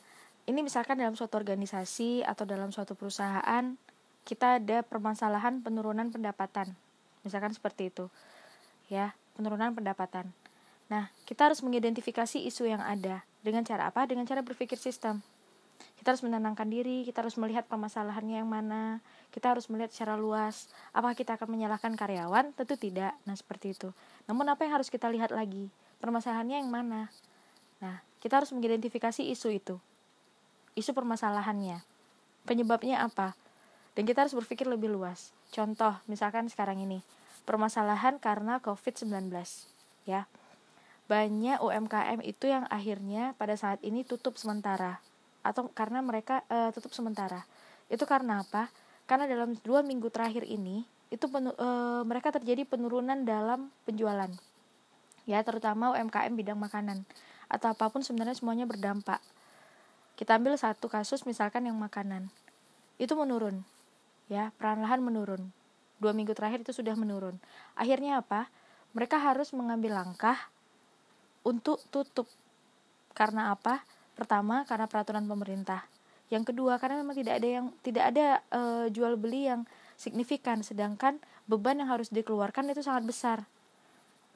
ini 0.48 0.60
misalkan 0.64 1.00
dalam 1.00 1.14
suatu 1.14 1.38
organisasi 1.38 2.24
atau 2.24 2.44
dalam 2.44 2.72
suatu 2.72 2.98
perusahaan 2.98 3.76
kita 4.22 4.62
ada 4.62 4.86
permasalahan 4.86 5.60
penurunan 5.60 6.08
pendapatan. 6.08 6.70
Misalkan 7.26 7.54
seperti 7.54 7.90
itu. 7.90 8.06
Ya, 8.90 9.14
penurunan 9.34 9.74
pendapatan. 9.74 10.30
Nah, 10.92 11.08
kita 11.24 11.48
harus 11.50 11.64
mengidentifikasi 11.64 12.36
isu 12.36 12.68
yang 12.68 12.82
ada 12.84 13.24
dengan 13.40 13.64
cara 13.64 13.88
apa? 13.88 14.04
Dengan 14.04 14.28
cara 14.28 14.44
berpikir 14.44 14.76
sistem. 14.76 15.24
Kita 15.98 16.14
harus 16.14 16.22
menenangkan 16.26 16.66
diri, 16.66 17.06
kita 17.06 17.22
harus 17.22 17.38
melihat 17.38 17.66
permasalahannya 17.70 18.42
yang 18.42 18.50
mana, 18.50 18.98
kita 19.30 19.54
harus 19.54 19.70
melihat 19.70 19.94
secara 19.94 20.18
luas. 20.18 20.66
Apakah 20.90 21.14
kita 21.14 21.38
akan 21.38 21.46
menyalahkan 21.46 21.94
karyawan? 21.94 22.50
Tentu 22.58 22.74
tidak. 22.74 23.14
Nah, 23.22 23.38
seperti 23.38 23.78
itu. 23.78 23.94
Namun 24.26 24.50
apa 24.50 24.66
yang 24.66 24.82
harus 24.82 24.90
kita 24.90 25.06
lihat 25.12 25.30
lagi? 25.30 25.70
Permasalahannya 26.02 26.62
yang 26.64 26.70
mana? 26.70 27.06
Nah, 27.78 28.02
kita 28.18 28.42
harus 28.42 28.50
mengidentifikasi 28.50 29.22
isu 29.22 29.48
itu. 29.54 29.76
Isu 30.74 30.90
permasalahannya. 30.90 31.82
Penyebabnya 32.42 33.06
apa? 33.06 33.38
Dan 33.94 34.02
kita 34.08 34.26
harus 34.26 34.34
berpikir 34.34 34.66
lebih 34.66 34.90
luas. 34.90 35.30
Contoh, 35.54 35.94
misalkan 36.10 36.50
sekarang 36.50 36.82
ini, 36.82 37.04
permasalahan 37.46 38.18
karena 38.18 38.58
COVID-19, 38.58 39.30
ya 40.08 40.26
banyak 41.12 41.60
UMKM 41.60 42.24
itu 42.24 42.48
yang 42.48 42.64
akhirnya 42.72 43.36
pada 43.36 43.52
saat 43.52 43.82
ini 43.84 44.00
tutup 44.00 44.40
sementara 44.40 45.02
atau 45.42 45.68
karena 45.70 45.98
mereka 46.02 46.46
uh, 46.46 46.70
tutup 46.70 46.94
sementara. 46.94 47.44
Itu 47.90 48.06
karena 48.06 48.42
apa? 48.46 48.70
Karena 49.10 49.26
dalam 49.26 49.58
dua 49.60 49.82
minggu 49.82 50.08
terakhir 50.08 50.46
ini 50.46 50.86
itu 51.12 51.28
penu, 51.28 51.52
uh, 51.60 52.00
mereka 52.08 52.32
terjadi 52.32 52.64
penurunan 52.64 53.26
dalam 53.26 53.68
penjualan. 53.84 54.30
Ya 55.28 55.44
terutama 55.44 55.92
UMKM 55.94 56.32
bidang 56.32 56.58
makanan. 56.58 57.04
Atau 57.52 57.68
apa 57.68 57.92
pun 57.92 58.00
sebenarnya 58.00 58.38
semuanya 58.38 58.64
berdampak. 58.64 59.20
Kita 60.16 60.40
ambil 60.40 60.56
satu 60.56 60.88
kasus 60.88 61.28
misalkan 61.28 61.68
yang 61.68 61.76
makanan. 61.76 62.32
Itu 62.96 63.12
menurun. 63.18 63.60
Ya 64.32 64.56
perlahan 64.56 65.04
menurun. 65.04 65.52
Dua 66.00 66.16
minggu 66.16 66.32
terakhir 66.32 66.64
itu 66.64 66.72
sudah 66.72 66.96
menurun. 66.96 67.36
Akhirnya 67.76 68.24
apa? 68.24 68.48
Mereka 68.96 69.20
harus 69.20 69.52
mengambil 69.52 70.00
langkah 70.00 70.50
untuk 71.46 71.78
tutup. 71.92 72.26
Karena 73.12 73.52
apa? 73.52 73.84
Pertama, 74.14 74.64
karena 74.68 74.86
peraturan 74.86 75.24
pemerintah. 75.24 75.84
Yang 76.32 76.52
kedua, 76.52 76.80
karena 76.80 77.00
memang 77.04 77.16
tidak 77.16 77.34
ada 77.40 77.48
yang 77.48 77.66
tidak 77.84 78.04
ada 78.08 78.26
e, 78.48 78.60
jual 78.88 79.20
beli 79.20 79.52
yang 79.52 79.68
signifikan, 80.00 80.64
sedangkan 80.64 81.20
beban 81.44 81.76
yang 81.76 81.92
harus 81.92 82.08
dikeluarkan 82.08 82.72
itu 82.72 82.80
sangat 82.80 83.04
besar. 83.04 83.38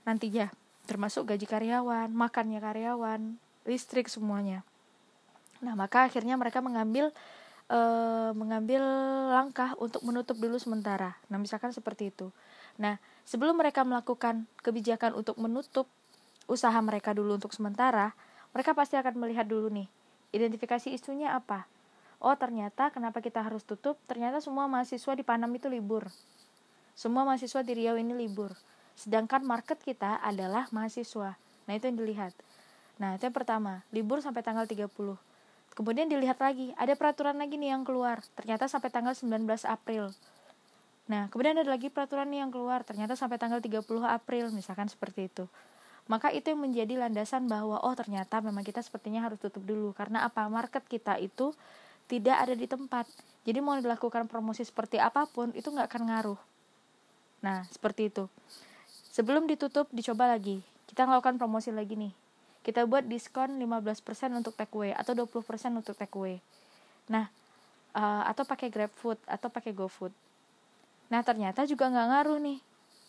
Nantinya, 0.04 0.52
termasuk 0.84 1.32
gaji 1.32 1.48
karyawan, 1.48 2.12
makannya 2.12 2.60
karyawan, 2.60 3.40
listrik 3.64 4.12
semuanya. 4.12 4.60
Nah, 5.64 5.72
maka 5.72 6.04
akhirnya 6.04 6.36
mereka 6.36 6.60
mengambil 6.60 7.10
e, 7.66 7.80
mengambil 8.36 8.82
langkah 9.32 9.72
untuk 9.80 10.04
menutup 10.04 10.36
dulu 10.36 10.60
sementara. 10.60 11.16
Nah, 11.32 11.40
misalkan 11.40 11.72
seperti 11.72 12.12
itu. 12.12 12.30
Nah, 12.76 13.00
sebelum 13.24 13.56
mereka 13.56 13.82
melakukan 13.82 14.44
kebijakan 14.60 15.16
untuk 15.16 15.40
menutup 15.40 15.88
usaha 16.46 16.76
mereka 16.78 17.10
dulu 17.16 17.40
untuk 17.40 17.50
sementara, 17.50 18.14
mereka 18.56 18.72
pasti 18.72 18.96
akan 18.96 19.20
melihat 19.20 19.44
dulu 19.44 19.68
nih, 19.68 19.84
identifikasi 20.32 20.88
isunya 20.88 21.36
apa. 21.36 21.68
Oh, 22.16 22.32
ternyata 22.40 22.88
kenapa 22.88 23.20
kita 23.20 23.44
harus 23.44 23.60
tutup? 23.68 24.00
Ternyata 24.08 24.40
semua 24.40 24.64
mahasiswa 24.64 25.12
di 25.12 25.20
Panam 25.20 25.52
itu 25.52 25.68
libur. 25.68 26.08
Semua 26.96 27.28
mahasiswa 27.28 27.60
di 27.60 27.76
Riau 27.76 28.00
ini 28.00 28.16
libur. 28.16 28.56
Sedangkan 28.96 29.44
market 29.44 29.76
kita 29.84 30.24
adalah 30.24 30.72
mahasiswa. 30.72 31.36
Nah, 31.68 31.72
itu 31.76 31.84
yang 31.84 32.00
dilihat. 32.00 32.32
Nah, 32.96 33.20
itu 33.20 33.28
yang 33.28 33.36
pertama, 33.36 33.84
libur 33.92 34.24
sampai 34.24 34.40
tanggal 34.40 34.64
30. 34.64 34.88
Kemudian 35.76 36.08
dilihat 36.08 36.40
lagi, 36.40 36.72
ada 36.80 36.96
peraturan 36.96 37.36
lagi 37.36 37.60
nih 37.60 37.76
yang 37.76 37.84
keluar. 37.84 38.24
Ternyata 38.40 38.72
sampai 38.72 38.88
tanggal 38.88 39.12
19 39.12 39.68
April. 39.68 40.16
Nah, 41.12 41.28
kemudian 41.28 41.60
ada 41.60 41.68
lagi 41.68 41.92
peraturan 41.92 42.32
nih 42.32 42.40
yang 42.40 42.48
keluar. 42.48 42.88
Ternyata 42.88 43.20
sampai 43.20 43.36
tanggal 43.36 43.60
30 43.60 43.84
April, 44.08 44.48
misalkan 44.56 44.88
seperti 44.88 45.28
itu 45.28 45.44
maka 46.06 46.30
itu 46.30 46.54
yang 46.54 46.62
menjadi 46.62 46.94
landasan 46.98 47.50
bahwa 47.50 47.82
oh 47.82 47.94
ternyata 47.98 48.38
memang 48.38 48.62
kita 48.62 48.78
sepertinya 48.82 49.26
harus 49.26 49.42
tutup 49.42 49.66
dulu. 49.66 49.90
Karena 49.94 50.22
apa? 50.22 50.46
Market 50.46 50.86
kita 50.86 51.18
itu 51.18 51.50
tidak 52.06 52.36
ada 52.38 52.54
di 52.54 52.66
tempat. 52.70 53.10
Jadi 53.42 53.58
mau 53.58 53.74
dilakukan 53.74 54.30
promosi 54.30 54.62
seperti 54.62 55.02
apa 55.02 55.26
pun 55.26 55.50
itu 55.54 55.66
nggak 55.66 55.90
akan 55.90 56.02
ngaruh. 56.06 56.40
Nah 57.42 57.66
seperti 57.66 58.14
itu. 58.14 58.30
Sebelum 59.10 59.50
ditutup 59.50 59.90
dicoba 59.90 60.30
lagi. 60.30 60.62
Kita 60.86 61.02
melakukan 61.02 61.38
promosi 61.42 61.74
lagi 61.74 61.98
nih. 61.98 62.14
Kita 62.62 62.86
buat 62.86 63.06
diskon 63.06 63.58
15% 63.58 64.02
untuk 64.34 64.54
take 64.54 64.74
away 64.74 64.90
atau 64.94 65.14
20% 65.14 65.42
untuk 65.74 65.94
take 65.94 66.14
away 66.14 66.38
nah 67.06 67.30
uh, 67.94 68.22
atau 68.26 68.42
pakai 68.42 68.68
grab 68.70 68.92
food 68.98 69.18
atau 69.24 69.48
pakai 69.48 69.70
gofood. 69.70 70.10
Nah 71.06 71.22
ternyata 71.22 71.62
juga 71.64 71.86
nggak 71.86 72.06
ngaruh 72.10 72.38
nih 72.42 72.58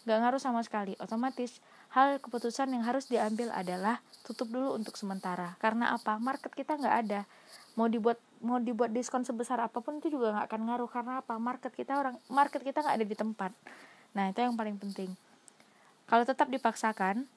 nggak 0.07 0.23
ngaruh 0.23 0.39
sama 0.39 0.63
sekali. 0.63 0.95
Otomatis 1.03 1.59
hal 1.91 2.23
keputusan 2.23 2.71
yang 2.71 2.87
harus 2.87 3.11
diambil 3.11 3.51
adalah 3.51 3.99
tutup 4.23 4.47
dulu 4.47 4.79
untuk 4.79 4.95
sementara. 4.95 5.59
Karena 5.59 5.91
apa? 5.91 6.15
Market 6.15 6.55
kita 6.55 6.79
nggak 6.79 6.95
ada. 7.03 7.27
Mau 7.75 7.91
dibuat 7.91 8.15
mau 8.39 8.55
dibuat 8.55 8.95
diskon 8.95 9.27
sebesar 9.27 9.59
apa 9.59 9.83
pun 9.83 9.99
itu 9.99 10.07
juga 10.07 10.31
nggak 10.31 10.47
akan 10.47 10.61
ngaruh. 10.63 10.87
Karena 10.87 11.13
apa? 11.19 11.35
Market 11.35 11.75
kita 11.75 11.99
orang 11.99 12.15
market 12.31 12.63
kita 12.63 12.79
nggak 12.79 12.95
ada 13.03 13.05
di 13.05 13.17
tempat. 13.19 13.51
Nah 14.15 14.31
itu 14.31 14.39
yang 14.39 14.55
paling 14.55 14.79
penting. 14.79 15.11
Kalau 16.07 16.23
tetap 16.23 16.47
dipaksakan 16.47 17.27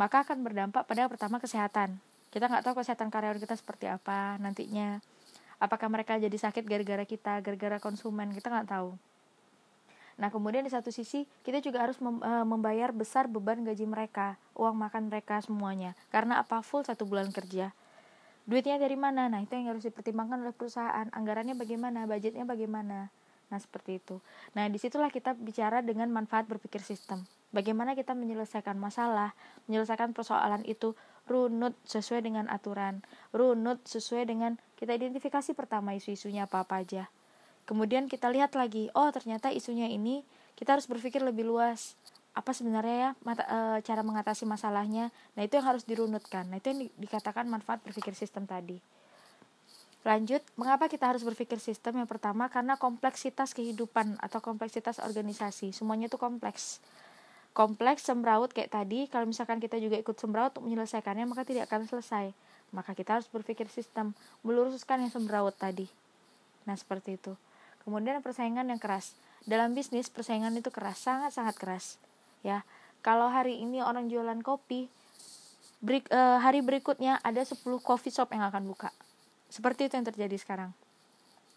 maka 0.00 0.24
akan 0.24 0.40
berdampak 0.40 0.88
pada 0.88 1.04
pertama 1.12 1.36
kesehatan. 1.36 2.00
Kita 2.32 2.48
nggak 2.48 2.64
tahu 2.64 2.80
kesehatan 2.80 3.12
karyawan 3.12 3.36
kita 3.36 3.60
seperti 3.60 3.92
apa 3.92 4.40
nantinya. 4.40 5.04
Apakah 5.60 5.92
mereka 5.92 6.16
jadi 6.16 6.32
sakit 6.32 6.64
gara-gara 6.64 7.04
kita 7.04 7.44
gara-gara 7.44 7.76
konsumen 7.76 8.32
kita 8.32 8.48
nggak 8.48 8.72
tahu 8.72 8.96
Nah, 10.16 10.32
kemudian 10.32 10.64
di 10.64 10.72
satu 10.72 10.88
sisi 10.88 11.28
kita 11.44 11.60
juga 11.60 11.84
harus 11.84 12.00
mem 12.00 12.24
e, 12.24 12.32
membayar 12.48 12.88
besar 12.88 13.28
beban 13.28 13.60
gaji 13.60 13.84
mereka, 13.84 14.40
uang 14.56 14.72
makan 14.72 15.12
mereka 15.12 15.44
semuanya. 15.44 15.92
Karena 16.08 16.40
apa? 16.40 16.64
Full 16.64 16.88
satu 16.88 17.04
bulan 17.04 17.28
kerja. 17.28 17.76
Duitnya 18.48 18.80
dari 18.80 18.96
mana? 18.96 19.28
Nah, 19.28 19.44
itu 19.44 19.52
yang 19.52 19.76
harus 19.76 19.84
dipertimbangkan 19.84 20.40
oleh 20.40 20.56
perusahaan. 20.56 21.10
Anggarannya 21.12 21.52
bagaimana? 21.52 22.08
Budgetnya 22.08 22.48
bagaimana? 22.48 23.12
Nah, 23.52 23.58
seperti 23.60 24.00
itu. 24.00 24.24
Nah, 24.56 24.64
di 24.72 24.80
situlah 24.80 25.12
kita 25.12 25.36
bicara 25.36 25.84
dengan 25.84 26.08
manfaat 26.08 26.48
berpikir 26.48 26.80
sistem. 26.80 27.26
Bagaimana 27.52 27.92
kita 27.92 28.16
menyelesaikan 28.16 28.80
masalah, 28.80 29.36
menyelesaikan 29.68 30.16
persoalan 30.16 30.64
itu 30.64 30.96
runut 31.28 31.76
sesuai 31.84 32.24
dengan 32.24 32.46
aturan, 32.48 33.04
runut 33.34 33.82
sesuai 33.84 34.30
dengan 34.30 34.56
kita 34.78 34.94
identifikasi 34.94 35.52
pertama 35.52 35.92
isu-isunya 35.92 36.46
apa-apa 36.46 36.82
aja 36.86 37.04
kemudian 37.66 38.06
kita 38.06 38.30
lihat 38.30 38.54
lagi 38.54 38.88
oh 38.94 39.10
ternyata 39.10 39.50
isunya 39.52 39.90
ini 39.90 40.22
kita 40.56 40.78
harus 40.78 40.88
berpikir 40.88 41.20
lebih 41.20 41.44
luas 41.44 41.98
apa 42.36 42.52
sebenarnya 42.52 42.96
ya 42.96 43.10
mata, 43.24 43.44
e, 43.44 43.58
cara 43.84 44.00
mengatasi 44.06 44.48
masalahnya 44.48 45.10
nah 45.34 45.42
itu 45.42 45.58
yang 45.58 45.66
harus 45.66 45.84
dirunutkan 45.84 46.48
nah 46.48 46.56
itu 46.56 46.72
yang 46.72 46.80
di, 46.86 46.88
dikatakan 46.96 47.44
manfaat 47.50 47.82
berpikir 47.84 48.14
sistem 48.16 48.48
tadi 48.48 48.78
Lanjut, 50.06 50.38
mengapa 50.54 50.86
kita 50.86 51.10
harus 51.10 51.26
berpikir 51.26 51.58
sistem? 51.58 51.98
Yang 51.98 52.14
pertama, 52.14 52.46
karena 52.46 52.78
kompleksitas 52.78 53.50
kehidupan 53.50 54.22
atau 54.22 54.38
kompleksitas 54.38 55.02
organisasi. 55.02 55.74
Semuanya 55.74 56.06
itu 56.06 56.14
kompleks. 56.14 56.78
Kompleks, 57.50 58.06
sembraut 58.06 58.54
kayak 58.54 58.70
tadi, 58.70 59.10
kalau 59.10 59.26
misalkan 59.26 59.58
kita 59.58 59.82
juga 59.82 59.98
ikut 59.98 60.14
sembraut 60.14 60.54
untuk 60.54 60.70
menyelesaikannya, 60.70 61.26
maka 61.26 61.42
tidak 61.42 61.66
akan 61.66 61.90
selesai. 61.90 62.30
Maka 62.70 62.94
kita 62.94 63.18
harus 63.18 63.26
berpikir 63.26 63.66
sistem, 63.66 64.14
meluruskan 64.46 65.02
yang 65.02 65.10
sembraut 65.10 65.58
tadi. 65.58 65.90
Nah, 66.70 66.78
seperti 66.78 67.18
itu. 67.18 67.34
Kemudian 67.86 68.18
persaingan 68.18 68.66
yang 68.66 68.82
keras. 68.82 69.14
Dalam 69.46 69.72
bisnis, 69.78 70.10
persaingan 70.10 70.52
itu 70.58 70.74
keras, 70.74 70.98
sangat-sangat 71.06 71.54
keras. 71.54 72.02
Ya, 72.42 72.66
kalau 73.00 73.30
hari 73.30 73.62
ini 73.62 73.78
orang 73.78 74.10
jualan 74.10 74.42
kopi, 74.42 74.90
berik, 75.78 76.10
uh, 76.10 76.42
hari 76.42 76.66
berikutnya 76.66 77.22
ada 77.22 77.46
10 77.46 77.62
coffee 77.78 78.10
shop 78.10 78.34
yang 78.34 78.42
akan 78.50 78.66
buka 78.66 78.90
seperti 79.56 79.88
itu 79.88 79.94
yang 79.98 80.06
terjadi 80.06 80.36
sekarang. 80.36 80.70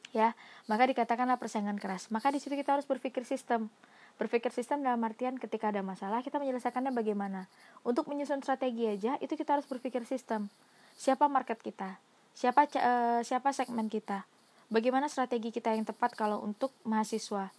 Ya, 0.10 0.34
maka 0.66 0.90
dikatakanlah 0.90 1.38
persaingan 1.38 1.78
keras. 1.78 2.10
Maka 2.10 2.34
di 2.34 2.42
situ 2.42 2.58
kita 2.58 2.74
harus 2.74 2.88
berpikir 2.90 3.28
sistem. 3.28 3.70
Berpikir 4.18 4.50
sistem 4.50 4.82
dalam 4.82 5.00
artian 5.06 5.38
ketika 5.38 5.70
ada 5.70 5.86
masalah 5.86 6.26
kita 6.26 6.42
menyelesaikannya 6.42 6.92
bagaimana. 6.92 7.46
Untuk 7.86 8.10
menyusun 8.10 8.42
strategi 8.42 8.90
aja 8.90 9.16
itu 9.22 9.38
kita 9.38 9.60
harus 9.60 9.68
berpikir 9.70 10.04
sistem. 10.10 10.50
Siapa 10.98 11.30
market 11.30 11.62
kita? 11.62 12.02
Siapa 12.34 12.66
uh, 12.66 13.22
siapa 13.22 13.54
segmen 13.54 13.88
kita? 13.88 14.26
Bagaimana 14.70 15.10
strategi 15.10 15.50
kita 15.50 15.74
yang 15.74 15.82
tepat 15.82 16.14
kalau 16.14 16.46
untuk 16.46 16.70
mahasiswa? 16.86 17.50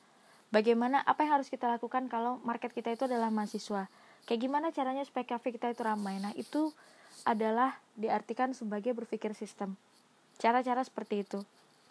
Bagaimana 0.54 1.02
apa 1.02 1.26
yang 1.26 1.42
harus 1.42 1.50
kita 1.50 1.66
lakukan 1.66 2.06
kalau 2.06 2.38
market 2.46 2.70
kita 2.70 2.94
itu 2.94 3.10
adalah 3.10 3.34
mahasiswa? 3.34 3.90
Kayak 4.30 4.40
gimana 4.46 4.70
caranya 4.70 5.02
supaya 5.02 5.26
cafe 5.26 5.50
kita 5.50 5.74
itu 5.74 5.82
ramai? 5.82 6.22
Nah, 6.22 6.30
itu 6.38 6.70
adalah 7.26 7.74
diartikan 7.98 8.54
sebagai 8.54 8.94
berpikir 8.94 9.34
sistem. 9.34 9.74
Cara-cara 10.38 10.86
seperti 10.86 11.26
itu. 11.26 11.42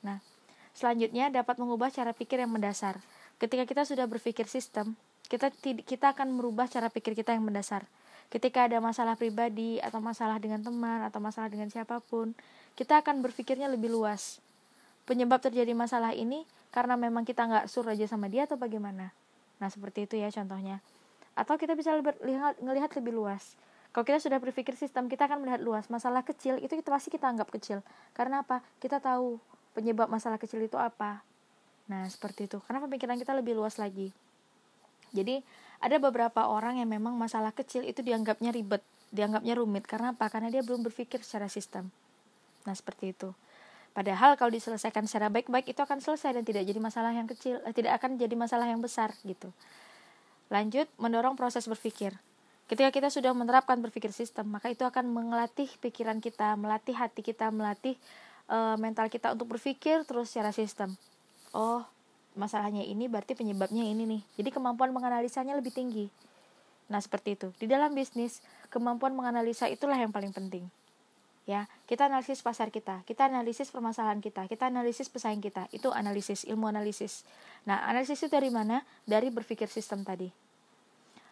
Nah, 0.07 0.23
selanjutnya 0.71 1.27
dapat 1.27 1.59
mengubah 1.59 1.91
cara 1.91 2.15
pikir 2.15 2.39
yang 2.39 2.55
mendasar. 2.55 2.95
Ketika 3.43 3.67
kita 3.67 3.83
sudah 3.83 4.07
berpikir 4.07 4.47
sistem, 4.47 4.95
kita 5.27 5.51
kita 5.83 6.15
akan 6.15 6.31
merubah 6.31 6.71
cara 6.71 6.87
pikir 6.87 7.11
kita 7.11 7.35
yang 7.35 7.43
mendasar. 7.43 7.83
Ketika 8.31 8.71
ada 8.71 8.79
masalah 8.79 9.19
pribadi 9.19 9.83
atau 9.83 9.99
masalah 9.99 10.39
dengan 10.39 10.63
teman 10.63 11.03
atau 11.03 11.19
masalah 11.19 11.51
dengan 11.51 11.67
siapa 11.67 11.99
pun, 11.99 12.31
kita 12.79 13.03
akan 13.03 13.19
berpikirnya 13.19 13.67
lebih 13.67 13.91
luas. 13.91 14.39
Penyebab 15.09 15.41
terjadi 15.41 15.73
masalah 15.73 16.13
ini 16.13 16.45
karena 16.69 16.93
memang 16.93 17.25
kita 17.25 17.49
nggak 17.49 17.65
sur 17.65 17.89
aja 17.89 18.05
sama 18.05 18.29
dia 18.29 18.45
atau 18.45 18.61
bagaimana. 18.61 19.09
Nah 19.57 19.69
seperti 19.73 20.05
itu 20.05 20.21
ya 20.21 20.29
contohnya. 20.29 20.85
Atau 21.33 21.57
kita 21.57 21.73
bisa 21.73 21.97
lihat, 21.97 22.61
ngelihat 22.61 22.93
lebih 22.93 23.17
luas 23.17 23.57
kalau 23.89 24.05
kita 24.05 24.21
sudah 24.21 24.37
berpikir 24.37 24.77
sistem, 24.77 25.09
kita 25.09 25.25
akan 25.25 25.41
melihat 25.41 25.61
luas. 25.65 25.89
Masalah 25.89 26.21
kecil 26.21 26.61
itu 26.61 26.77
kita 26.77 26.93
pasti 26.93 27.09
kita 27.09 27.25
anggap 27.25 27.49
kecil. 27.49 27.81
Karena 28.13 28.45
apa? 28.45 28.61
Kita 28.77 29.01
tahu 29.01 29.41
penyebab 29.73 30.05
masalah 30.05 30.37
kecil 30.37 30.61
itu 30.61 30.77
apa. 30.77 31.25
Nah, 31.89 32.05
seperti 32.05 32.45
itu. 32.45 32.61
Karena 32.69 32.85
pemikiran 32.85 33.17
kita 33.17 33.33
lebih 33.33 33.57
luas 33.57 33.81
lagi. 33.81 34.13
Jadi, 35.09 35.41
ada 35.81 35.97
beberapa 35.97 36.45
orang 36.45 36.77
yang 36.77 36.85
memang 36.85 37.17
masalah 37.17 37.49
kecil 37.49 37.81
itu 37.81 38.05
dianggapnya 38.05 38.53
ribet, 38.53 38.85
dianggapnya 39.09 39.57
rumit. 39.57 39.89
Karena 39.89 40.13
apa? 40.13 40.29
Karena 40.29 40.53
dia 40.53 40.61
belum 40.61 40.85
berpikir 40.85 41.25
secara 41.25 41.49
sistem. 41.49 41.89
Nah, 42.69 42.77
seperti 42.77 43.17
itu. 43.17 43.33
Padahal 43.99 44.39
kalau 44.39 44.47
diselesaikan 44.47 45.11
secara 45.11 45.27
baik-baik 45.27 45.75
itu 45.75 45.83
akan 45.83 45.99
selesai 45.99 46.31
dan 46.31 46.47
tidak 46.47 46.63
jadi 46.63 46.79
masalah 46.79 47.11
yang 47.11 47.27
kecil, 47.27 47.59
eh, 47.67 47.75
tidak 47.75 47.99
akan 47.99 48.15
jadi 48.15 48.31
masalah 48.31 48.63
yang 48.63 48.79
besar 48.79 49.11
gitu. 49.27 49.51
Lanjut, 50.47 50.87
mendorong 50.95 51.35
proses 51.35 51.67
berpikir. 51.67 52.15
Ketika 52.71 52.95
kita 52.95 53.11
sudah 53.11 53.35
menerapkan 53.35 53.75
berpikir 53.83 54.15
sistem, 54.15 54.55
maka 54.55 54.71
itu 54.71 54.87
akan 54.87 55.03
melatih 55.03 55.67
pikiran 55.83 56.23
kita, 56.23 56.55
melatih 56.55 56.95
hati 56.95 57.19
kita, 57.19 57.51
melatih 57.51 57.99
uh, 58.47 58.79
mental 58.79 59.11
kita 59.11 59.35
untuk 59.35 59.59
berpikir 59.59 60.07
terus 60.07 60.31
secara 60.31 60.55
sistem. 60.55 60.95
Oh, 61.51 61.83
masalahnya 62.39 62.87
ini 62.87 63.11
berarti 63.11 63.35
penyebabnya 63.35 63.83
ini 63.83 64.07
nih. 64.07 64.21
Jadi 64.39 64.49
kemampuan 64.55 64.95
menganalisanya 64.95 65.59
lebih 65.59 65.75
tinggi. 65.75 66.07
Nah, 66.87 67.03
seperti 67.03 67.35
itu. 67.35 67.51
Di 67.59 67.67
dalam 67.67 67.91
bisnis, 67.91 68.39
kemampuan 68.71 69.11
menganalisa 69.11 69.67
itulah 69.67 69.99
yang 69.99 70.15
paling 70.15 70.31
penting. 70.31 70.71
Ya, 71.49 71.65
kita 71.89 72.05
analisis 72.05 72.45
pasar 72.45 72.69
kita, 72.69 73.01
kita 73.09 73.25
analisis 73.25 73.73
permasalahan 73.73 74.21
kita, 74.21 74.45
kita 74.45 74.69
analisis 74.69 75.09
pesaing 75.09 75.41
kita. 75.41 75.65
Itu 75.73 75.89
analisis, 75.89 76.45
ilmu 76.45 76.69
analisis. 76.69 77.25
Nah, 77.65 77.81
analisis 77.89 78.21
itu 78.21 78.29
dari 78.29 78.53
mana? 78.53 78.85
Dari 79.09 79.33
berpikir 79.33 79.65
sistem 79.65 80.05
tadi. 80.05 80.29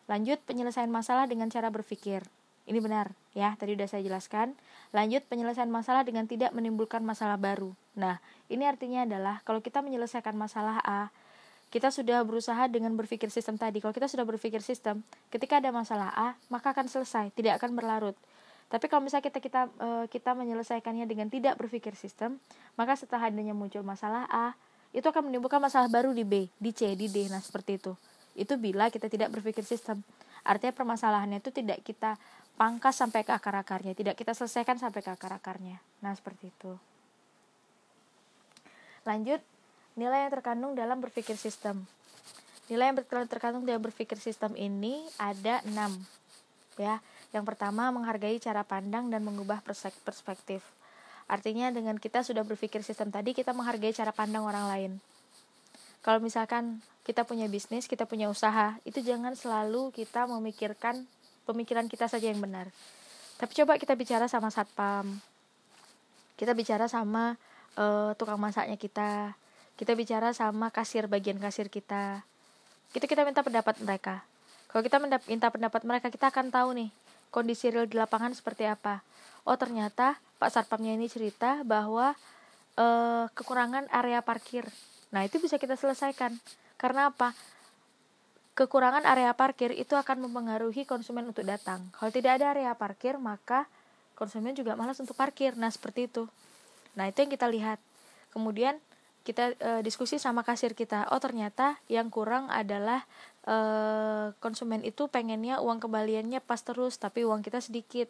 Lanjut 0.10 0.42
penyelesaian 0.42 0.90
masalah 0.90 1.30
dengan 1.30 1.54
cara 1.54 1.70
berpikir. 1.70 2.26
Ini 2.66 2.82
benar, 2.82 3.14
ya. 3.38 3.54
Tadi 3.62 3.78
sudah 3.78 3.86
saya 3.86 4.02
jelaskan. 4.02 4.58
Lanjut 4.90 5.22
penyelesaian 5.30 5.70
masalah 5.70 6.02
dengan 6.02 6.26
tidak 6.26 6.50
menimbulkan 6.50 7.06
masalah 7.06 7.38
baru. 7.38 7.78
Nah, 7.94 8.18
ini 8.50 8.66
artinya 8.66 9.06
adalah 9.06 9.46
kalau 9.46 9.62
kita 9.62 9.86
menyelesaikan 9.86 10.34
masalah 10.34 10.82
A, 10.82 11.14
kita 11.70 11.94
sudah 11.94 12.26
berusaha 12.26 12.66
dengan 12.66 12.98
berpikir 12.98 13.30
sistem 13.30 13.62
tadi. 13.62 13.86
Kalau 13.86 13.94
kita 13.94 14.10
sudah 14.10 14.26
berpikir 14.26 14.66
sistem, 14.66 15.06
ketika 15.30 15.62
ada 15.62 15.70
masalah 15.70 16.10
A, 16.18 16.34
maka 16.50 16.74
akan 16.74 16.90
selesai, 16.90 17.30
tidak 17.38 17.62
akan 17.62 17.78
berlarut. 17.78 18.18
Tapi 18.68 18.86
kalau 18.92 19.04
misalnya 19.04 19.24
kita 19.24 19.40
kita 19.40 19.62
eh, 19.80 20.06
kita 20.12 20.36
menyelesaikannya 20.36 21.08
dengan 21.08 21.32
tidak 21.32 21.56
berpikir 21.56 21.96
sistem, 21.96 22.40
maka 22.76 23.00
setelah 23.00 23.32
adanya 23.32 23.56
muncul 23.56 23.84
masalah 23.84 24.28
A, 24.28 24.54
itu 24.92 25.08
akan 25.08 25.32
menimbulkan 25.32 25.64
masalah 25.64 25.88
baru 25.88 26.12
di 26.12 26.28
B, 26.28 26.52
di 26.60 26.72
C, 26.76 26.96
di 26.96 27.08
D. 27.08 27.32
Nah, 27.32 27.40
seperti 27.40 27.80
itu. 27.80 27.96
Itu 28.38 28.60
bila 28.60 28.92
kita 28.92 29.08
tidak 29.08 29.34
berpikir 29.34 29.64
sistem. 29.64 30.04
Artinya 30.46 30.76
permasalahannya 30.76 31.42
itu 31.44 31.52
tidak 31.52 31.84
kita 31.84 32.16
pangkas 32.58 32.98
sampai 32.98 33.22
ke 33.22 33.32
akar-akarnya 33.32 33.94
tidak 33.94 34.18
kita 34.18 34.34
selesaikan 34.34 34.82
sampai 34.82 35.06
ke 35.06 35.14
akar-akarnya. 35.14 35.78
Nah 36.02 36.12
seperti 36.18 36.50
itu. 36.50 36.74
Lanjut 39.06 39.40
nilai 39.94 40.26
yang 40.28 40.34
terkandung 40.34 40.74
dalam 40.74 40.98
berpikir 40.98 41.38
sistem. 41.38 41.86
Nilai 42.68 42.92
yang 42.92 42.98
terkandung 43.30 43.64
dalam 43.64 43.80
berpikir 43.80 44.18
sistem 44.18 44.58
ini 44.58 45.06
ada 45.22 45.62
enam 45.64 45.94
ya 46.76 47.00
yang 47.36 47.44
pertama 47.44 47.92
menghargai 47.92 48.40
cara 48.40 48.64
pandang 48.64 49.12
dan 49.12 49.24
mengubah 49.24 49.64
perspektif 50.06 50.64
artinya 51.28 51.68
dengan 51.72 52.00
kita 52.00 52.24
sudah 52.24 52.48
berpikir 52.48 52.84
sistem 52.84 53.12
tadi 53.12 53.36
kita 53.36 53.52
menghargai 53.52 53.92
cara 53.92 54.16
pandang 54.16 54.48
orang 54.48 54.66
lain 54.72 54.94
kalau 56.08 56.24
misalkan 56.24 56.80
kita 57.04 57.28
punya 57.28 57.52
bisnis, 57.52 57.88
kita 57.88 58.04
punya 58.04 58.28
usaha, 58.28 58.76
itu 58.88 59.04
jangan 59.04 59.36
selalu 59.36 59.96
kita 59.96 60.24
memikirkan 60.28 61.08
pemikiran 61.48 61.88
kita 61.92 62.08
saja 62.12 62.32
yang 62.32 62.44
benar. 62.44 62.72
Tapi 63.40 63.52
coba 63.64 63.80
kita 63.80 63.96
bicara 63.96 64.28
sama 64.32 64.52
satpam, 64.52 65.20
kita 66.36 66.52
bicara 66.52 66.88
sama 66.92 67.36
uh, 67.80 68.16
tukang 68.16 68.40
masaknya 68.40 68.76
kita, 68.76 69.36
kita 69.80 69.96
bicara 70.00 70.32
sama 70.32 70.68
kasir 70.72 71.12
bagian 71.12 71.40
kasir 71.44 71.68
kita. 71.72 72.24
Kita 72.92 73.04
kita 73.04 73.28
minta 73.28 73.44
pendapat 73.44 73.76
mereka. 73.84 74.24
Kalau 74.68 74.84
kita 74.84 75.00
minta 75.28 75.48
pendapat 75.48 75.82
mereka, 75.84 76.08
kita 76.08 76.32
akan 76.32 76.52
tahu 76.52 76.72
nih 76.76 76.90
kondisi 77.34 77.72
real 77.72 77.90
di 77.90 78.00
lapangan 78.00 78.34
seperti 78.34 78.68
apa. 78.68 79.02
Oh 79.48 79.56
ternyata 79.56 80.20
Pak 80.38 80.52
Satpamnya 80.54 80.94
ini 80.94 81.08
cerita 81.08 81.64
bahwa 81.64 82.14
uh, 82.78 83.26
kekurangan 83.34 83.90
area 83.90 84.22
parkir. 84.22 84.68
Nah 85.12 85.24
itu 85.24 85.40
bisa 85.40 85.56
kita 85.56 85.80
selesaikan 85.80 86.36
karena 86.78 87.10
apa? 87.10 87.34
Kekurangan 88.58 89.06
area 89.06 89.34
parkir 89.38 89.70
itu 89.70 89.94
akan 89.94 90.30
mempengaruhi 90.30 90.86
konsumen 90.90 91.30
untuk 91.30 91.46
datang. 91.46 91.86
Kalau 91.94 92.10
tidak 92.10 92.42
ada 92.42 92.58
area 92.58 92.74
parkir, 92.74 93.14
maka 93.22 93.70
konsumen 94.18 94.58
juga 94.58 94.74
malas 94.74 94.98
untuk 94.98 95.14
parkir. 95.14 95.54
Nah, 95.54 95.70
seperti 95.70 96.10
itu. 96.10 96.26
Nah, 96.98 97.06
itu 97.06 97.22
yang 97.22 97.30
kita 97.30 97.46
lihat. 97.46 97.78
Kemudian 98.34 98.82
kita 99.28 99.60
e, 99.60 99.72
diskusi 99.84 100.16
sama 100.16 100.48
kasir 100.48 100.72
kita. 100.72 101.12
Oh, 101.12 101.20
ternyata 101.20 101.76
yang 101.92 102.08
kurang 102.08 102.48
adalah 102.48 103.04
e, 103.44 103.56
konsumen 104.40 104.88
itu 104.88 105.12
pengennya 105.12 105.60
uang 105.60 105.84
kembaliannya 105.84 106.40
pas 106.40 106.64
terus, 106.64 106.96
tapi 106.96 107.28
uang 107.28 107.44
kita 107.44 107.60
sedikit. 107.60 108.08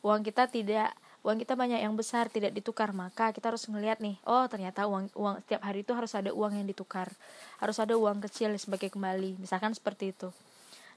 Uang 0.00 0.24
kita 0.24 0.48
tidak 0.48 0.96
uang 1.24 1.40
kita 1.40 1.56
banyak 1.56 1.80
yang 1.84 1.92
besar 1.96 2.32
tidak 2.32 2.56
ditukar. 2.56 2.96
Maka 2.96 3.36
kita 3.36 3.52
harus 3.52 3.68
melihat 3.68 4.00
nih 4.00 4.16
oh 4.24 4.48
ternyata 4.48 4.88
uang 4.88 5.12
uang 5.12 5.44
setiap 5.44 5.60
hari 5.68 5.84
itu 5.84 5.92
harus 5.92 6.12
ada 6.16 6.32
uang 6.32 6.56
yang 6.56 6.66
ditukar. 6.68 7.12
Harus 7.60 7.76
ada 7.76 7.92
uang 7.96 8.24
kecil 8.24 8.56
sebagai 8.56 8.88
kembali. 8.88 9.40
Misalkan 9.40 9.76
seperti 9.76 10.16
itu. 10.16 10.28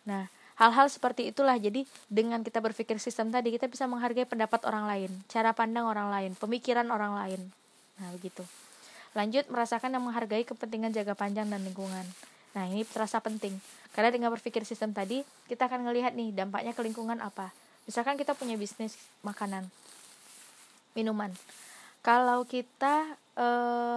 Nah 0.07 0.31
hal-hal 0.59 0.87
seperti 0.87 1.31
itulah. 1.31 1.55
Jadi 1.59 1.83
dengan 2.07 2.43
kita 2.43 2.63
berpikir 2.63 2.99
sistem 3.03 3.31
tadi 3.31 3.51
kita 3.55 3.67
bisa 3.67 3.87
menghargai 3.87 4.27
pendapat 4.27 4.63
orang 4.63 4.87
lain 4.87 5.11
cara 5.27 5.51
pandang 5.51 5.87
orang 5.87 6.07
lain 6.11 6.31
pemikiran 6.35 6.87
orang 6.91 7.15
lain. 7.15 7.41
Nah 7.99 8.11
begitu 8.15 8.43
lanjut 9.17 9.49
merasakan 9.49 9.97
dan 9.97 10.01
menghargai 10.05 10.45
kepentingan 10.45 10.93
jaga 10.93 11.17
panjang 11.17 11.49
dan 11.49 11.65
lingkungan 11.65 12.05
nah 12.53 12.69
ini 12.69 12.85
terasa 12.85 13.17
penting 13.17 13.57
karena 13.97 14.13
dengan 14.13 14.29
berpikir 14.29 14.61
sistem 14.61 14.93
tadi 14.93 15.25
kita 15.49 15.65
akan 15.65 15.89
melihat 15.89 16.13
nih 16.13 16.29
dampaknya 16.37 16.77
ke 16.77 16.85
lingkungan 16.85 17.17
apa 17.25 17.49
misalkan 17.89 18.13
kita 18.13 18.37
punya 18.37 18.53
bisnis 18.53 18.93
makanan 19.25 19.65
minuman. 20.97 21.29
Kalau 22.01 22.41
kita 22.49 23.05
e, 23.37 23.47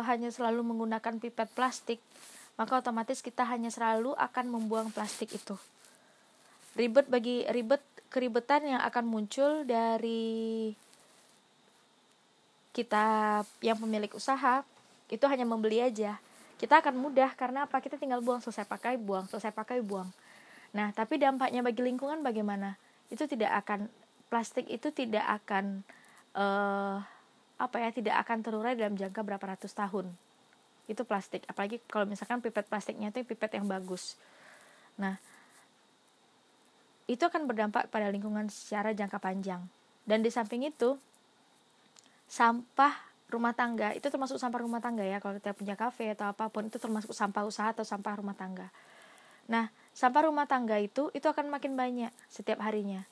hanya 0.05 0.29
selalu 0.29 0.61
menggunakan 0.61 1.17
pipet 1.17 1.49
plastik, 1.57 1.97
maka 2.61 2.85
otomatis 2.85 3.25
kita 3.25 3.49
hanya 3.49 3.73
selalu 3.73 4.13
akan 4.21 4.53
membuang 4.53 4.93
plastik 4.93 5.33
itu. 5.33 5.57
Ribet 6.77 7.09
bagi 7.09 7.49
ribet 7.49 7.81
keribetan 8.13 8.69
yang 8.69 8.83
akan 8.85 9.09
muncul 9.09 9.65
dari 9.65 10.71
kita 12.77 13.41
yang 13.65 13.81
pemilik 13.81 14.13
usaha 14.13 14.63
itu 15.11 15.25
hanya 15.27 15.43
membeli 15.43 15.83
aja. 15.83 16.17
Kita 16.57 16.79
akan 16.79 16.95
mudah 16.97 17.35
karena 17.35 17.67
apa? 17.67 17.83
Kita 17.83 17.99
tinggal 17.99 18.23
buang 18.23 18.39
selesai 18.39 18.65
pakai 18.65 18.95
buang 18.97 19.27
selesai 19.27 19.51
pakai 19.51 19.83
buang. 19.83 20.07
Nah 20.71 20.95
tapi 20.95 21.19
dampaknya 21.19 21.67
bagi 21.67 21.83
lingkungan 21.83 22.23
bagaimana? 22.23 22.79
Itu 23.11 23.27
tidak 23.27 23.67
akan 23.67 23.91
plastik 24.31 24.71
itu 24.71 24.95
tidak 24.95 25.27
akan 25.43 25.83
uh, 26.39 27.03
apa 27.59 27.77
ya 27.77 27.91
tidak 27.91 28.23
akan 28.23 28.39
terurai 28.41 28.79
dalam 28.79 28.95
jangka 28.95 29.21
berapa 29.27 29.45
ratus 29.59 29.75
tahun. 29.75 30.15
Itu 30.87 31.03
plastik. 31.03 31.43
Apalagi 31.51 31.83
kalau 31.91 32.07
misalkan 32.07 32.39
pipet 32.39 32.71
plastiknya 32.71 33.11
itu 33.11 33.27
pipet 33.27 33.59
yang 33.59 33.67
bagus. 33.67 34.15
Nah 34.95 35.19
itu 37.11 37.27
akan 37.27 37.51
berdampak 37.51 37.91
pada 37.91 38.07
lingkungan 38.07 38.47
secara 38.47 38.95
jangka 38.95 39.19
panjang. 39.19 39.67
Dan 40.07 40.23
di 40.23 40.31
samping 40.31 40.63
itu 40.63 40.95
sampah 42.31 43.10
rumah 43.31 43.55
tangga. 43.55 43.95
Itu 43.95 44.11
termasuk 44.11 44.37
sampah 44.37 44.61
rumah 44.61 44.83
tangga 44.83 45.07
ya 45.07 45.23
kalau 45.23 45.39
kita 45.39 45.55
punya 45.55 45.79
kafe 45.79 46.13
atau 46.13 46.29
apa 46.29 46.51
pun 46.51 46.67
itu 46.67 46.77
termasuk 46.77 47.15
sampah 47.15 47.47
usaha 47.47 47.71
atau 47.71 47.87
sampah 47.87 48.19
rumah 48.19 48.35
tangga. 48.35 48.69
Nah 49.47 49.71
sampah 49.95 50.27
rumah 50.27 50.51
tangga 50.51 50.79
itu 50.79 51.09
itu 51.15 51.27
akan 51.27 51.49
makin 51.51 51.79
banyak 51.79 52.11
setiap 52.27 52.61
harinya. 52.63 53.07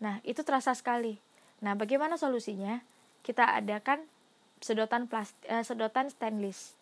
Nah 0.00 0.18
itu 0.24 0.40
terasa 0.40 0.72
sekali. 0.72 1.20
Nah 1.60 1.76
bagaimana 1.76 2.16
solusinya? 2.16 2.80
Kita 3.20 3.52
adakan 3.52 4.00
sedotan 4.64 5.08
plastik 5.08 5.40
eh, 5.48 5.64
sedotan 5.64 6.08
stainless. 6.08 6.76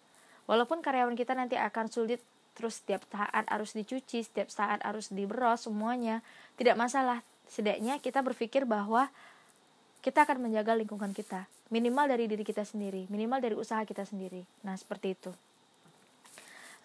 Walaupun 0.47 0.81
karyawan 0.81 1.19
kita 1.19 1.35
nanti 1.35 1.59
akan 1.59 1.91
sulit 1.93 2.23
terus 2.59 2.83
setiap 2.83 3.07
saat 3.07 3.47
harus 3.47 3.71
dicuci 3.71 4.27
setiap 4.27 4.51
saat 4.51 4.83
harus 4.83 5.15
diberos 5.15 5.67
semuanya 5.71 6.27
tidak 6.59 6.75
masalah. 6.75 7.23
Setidaknya 7.47 8.03
kita 8.03 8.21
berpikir 8.21 8.67
bahwa 8.67 9.09
kita 10.01 10.25
akan 10.25 10.49
menjaga 10.49 10.79
lingkungan 10.79 11.11
kita 11.11 11.51
minimal 11.69 12.09
dari 12.09 12.31
diri 12.31 12.45
kita 12.47 12.63
sendiri 12.65 13.11
minimal 13.11 13.43
dari 13.43 13.55
usaha 13.59 13.83
kita 13.85 14.07
sendiri. 14.09 14.47
Nah 14.65 14.79
seperti 14.79 15.19
itu. 15.19 15.33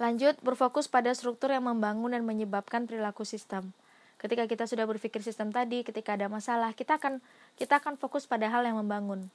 Lanjut 0.01 0.35
berfokus 0.41 0.89
pada 0.89 1.13
struktur 1.13 1.53
yang 1.53 1.69
membangun 1.69 2.11
dan 2.11 2.25
menyebabkan 2.25 2.89
perilaku 2.89 3.23
sistem. 3.23 3.69
Ketika 4.17 4.49
kita 4.49 4.65
sudah 4.65 4.87
berpikir 4.89 5.21
sistem 5.21 5.53
tadi 5.53 5.85
ketika 5.85 6.17
ada 6.17 6.25
masalah 6.31 6.73
kita 6.73 6.97
akan 6.97 7.21
kita 7.59 7.77
akan 7.77 7.99
fokus 7.99 8.25
pada 8.25 8.49
hal 8.49 8.65
yang 8.65 8.81
membangun. 8.81 9.29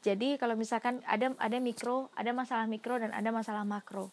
Jadi 0.00 0.40
kalau 0.40 0.56
misalkan 0.56 0.98
ada 1.06 1.30
ada 1.38 1.58
mikro 1.62 2.10
ada 2.18 2.32
masalah 2.34 2.66
mikro 2.66 2.98
dan 2.98 3.14
ada 3.14 3.30
masalah 3.30 3.62
makro. 3.62 4.10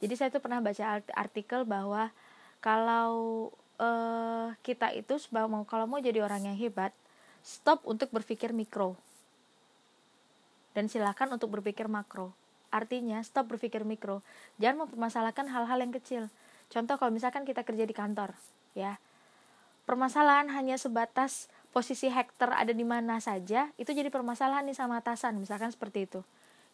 Jadi 0.00 0.14
saya 0.16 0.28
tuh 0.32 0.40
pernah 0.40 0.62
baca 0.62 1.02
artikel 1.16 1.64
bahwa 1.68 2.12
kalau 2.64 3.48
uh, 3.80 4.52
kita 4.64 4.92
itu 4.96 5.16
mau 5.32 5.64
kalau 5.68 5.84
mau 5.88 6.00
jadi 6.00 6.24
orang 6.24 6.48
yang 6.52 6.56
hebat 6.56 6.92
stop 7.46 7.86
untuk 7.86 8.10
berpikir 8.10 8.50
mikro. 8.50 8.98
Dan 10.74 10.90
silakan 10.90 11.38
untuk 11.38 11.54
berpikir 11.54 11.86
makro. 11.86 12.34
Artinya 12.74 13.22
stop 13.22 13.54
berpikir 13.54 13.86
mikro. 13.86 14.26
Jangan 14.58 14.84
mempermasalahkan 14.84 15.46
hal-hal 15.46 15.78
yang 15.78 15.94
kecil. 15.94 16.26
Contoh 16.66 16.98
kalau 16.98 17.14
misalkan 17.14 17.46
kita 17.46 17.62
kerja 17.62 17.86
di 17.86 17.94
kantor 17.94 18.34
ya. 18.74 18.98
Permasalahan 19.86 20.50
hanya 20.50 20.74
sebatas 20.74 21.46
posisi 21.70 22.10
hektar 22.10 22.50
ada 22.50 22.74
di 22.74 22.82
mana 22.82 23.22
saja 23.22 23.70
itu 23.78 23.94
jadi 23.94 24.10
permasalahan 24.10 24.66
nih 24.66 24.74
sama 24.74 24.98
atasan 24.98 25.38
misalkan 25.38 25.70
seperti 25.70 26.10
itu. 26.10 26.20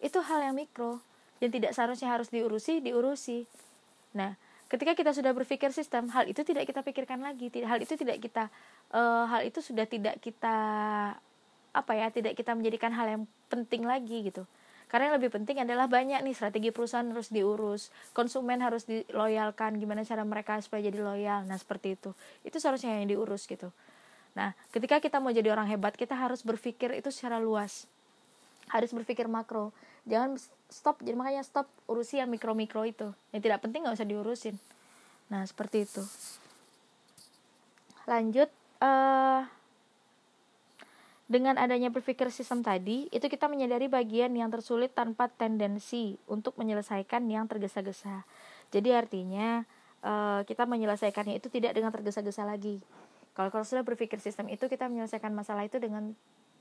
Itu 0.00 0.24
hal 0.24 0.40
yang 0.40 0.56
mikro 0.56 1.04
yang 1.44 1.52
tidak 1.52 1.76
seharusnya 1.76 2.08
harus 2.08 2.32
diurusi 2.32 2.80
diurusi. 2.80 3.44
Nah 4.16 4.40
ketika 4.72 4.96
kita 4.96 5.12
sudah 5.12 5.36
berpikir 5.36 5.68
sistem 5.68 6.08
hal 6.08 6.24
itu 6.24 6.40
tidak 6.48 6.64
kita 6.64 6.80
pikirkan 6.80 7.20
lagi 7.20 7.52
hal 7.60 7.76
itu 7.84 7.92
tidak 7.92 8.24
kita 8.24 8.48
uh, 8.96 9.28
hal 9.28 9.44
itu 9.44 9.60
sudah 9.60 9.84
tidak 9.84 10.16
kita 10.24 10.56
apa 11.72 11.92
ya 11.92 12.08
tidak 12.08 12.32
kita 12.32 12.56
menjadikan 12.56 12.88
hal 12.96 13.06
yang 13.08 13.22
penting 13.52 13.84
lagi 13.84 14.32
gitu. 14.32 14.48
Karena 14.88 15.08
yang 15.08 15.24
lebih 15.24 15.32
penting 15.32 15.56
adalah 15.60 15.88
banyak 15.88 16.20
nih 16.20 16.36
strategi 16.36 16.68
perusahaan 16.68 17.04
harus 17.04 17.32
diurus 17.32 17.88
konsumen 18.12 18.60
harus 18.60 18.84
diloyalkan 18.84 19.80
gimana 19.80 20.04
cara 20.04 20.20
mereka 20.24 20.60
supaya 20.64 20.88
jadi 20.88 21.00
loyal 21.04 21.44
nah 21.44 21.56
seperti 21.60 22.00
itu. 22.00 22.16
Itu 22.40 22.56
seharusnya 22.56 22.96
yang 22.96 23.12
diurus 23.12 23.44
gitu. 23.44 23.68
Nah 24.32 24.56
ketika 24.72 25.04
kita 25.04 25.20
mau 25.20 25.32
jadi 25.32 25.52
orang 25.52 25.68
hebat 25.68 25.96
kita 26.00 26.16
harus 26.16 26.40
berpikir 26.40 26.96
itu 26.96 27.12
secara 27.12 27.36
luas. 27.36 27.84
Harus 28.72 28.88
berpikir 28.96 29.28
makro 29.28 29.76
jangan 30.08 30.38
stop 30.66 31.00
jadi 31.04 31.14
makanya 31.14 31.42
stop 31.46 31.68
urusi 31.86 32.18
yang 32.18 32.28
mikro 32.28 32.56
mikro 32.56 32.82
itu 32.82 33.12
yang 33.30 33.42
tidak 33.42 33.62
penting 33.62 33.86
nggak 33.86 33.96
usah 33.96 34.08
diurusin 34.08 34.56
nah 35.30 35.46
seperti 35.46 35.86
itu 35.86 36.02
lanjut 38.06 38.50
uh, 38.82 39.46
dengan 41.32 41.56
adanya 41.56 41.88
berpikir 41.88 42.28
sistem 42.28 42.60
tadi, 42.60 43.08
itu 43.08 43.24
kita 43.24 43.48
menyadari 43.48 43.88
bagian 43.88 44.36
yang 44.36 44.52
tersulit 44.52 44.92
tanpa 44.92 45.32
tendensi 45.32 46.20
untuk 46.28 46.52
menyelesaikan 46.60 47.24
yang 47.24 47.48
tergesa-gesa. 47.48 48.28
Jadi 48.68 48.92
artinya 48.92 49.64
uh, 50.04 50.44
kita 50.44 50.68
menyelesaikannya 50.68 51.40
itu 51.40 51.48
tidak 51.48 51.72
dengan 51.72 51.88
tergesa-gesa 51.88 52.44
lagi. 52.44 52.84
Kalau 53.32 53.48
kalau 53.48 53.64
sudah 53.64 53.80
berpikir 53.80 54.20
sistem 54.20 54.52
itu 54.52 54.68
kita 54.68 54.92
menyelesaikan 54.92 55.32
masalah 55.32 55.64
itu 55.64 55.80
dengan 55.80 56.12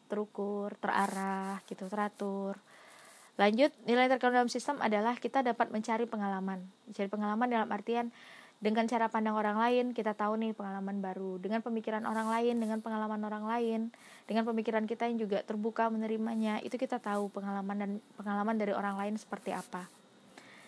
terukur, 0.07 0.71
terarah, 0.79 1.59
gitu, 1.67 1.91
teratur. 1.91 2.55
Lanjut, 3.39 3.71
nilai 3.87 4.11
terkandung 4.11 4.43
dalam 4.43 4.51
sistem 4.51 4.79
adalah 4.83 5.15
kita 5.15 5.39
dapat 5.45 5.71
mencari 5.71 6.03
pengalaman. 6.09 6.63
Mencari 6.89 7.07
pengalaman 7.07 7.47
dalam 7.47 7.69
artian 7.71 8.11
dengan 8.61 8.85
cara 8.85 9.09
pandang 9.09 9.33
orang 9.33 9.57
lain, 9.57 9.85
kita 9.89 10.13
tahu 10.13 10.37
nih 10.37 10.53
pengalaman 10.53 11.01
baru. 11.01 11.41
Dengan 11.41 11.65
pemikiran 11.65 12.05
orang 12.05 12.29
lain, 12.29 12.61
dengan 12.61 12.77
pengalaman 12.77 13.17
orang 13.25 13.43
lain, 13.49 13.89
dengan 14.29 14.45
pemikiran 14.45 14.85
kita 14.85 15.09
yang 15.09 15.17
juga 15.17 15.41
terbuka 15.41 15.89
menerimanya, 15.89 16.61
itu 16.61 16.77
kita 16.77 17.01
tahu 17.01 17.33
pengalaman 17.33 17.75
dan 17.75 17.91
pengalaman 18.21 18.61
dari 18.61 18.69
orang 18.77 19.01
lain 19.01 19.17
seperti 19.17 19.49
apa. 19.49 19.89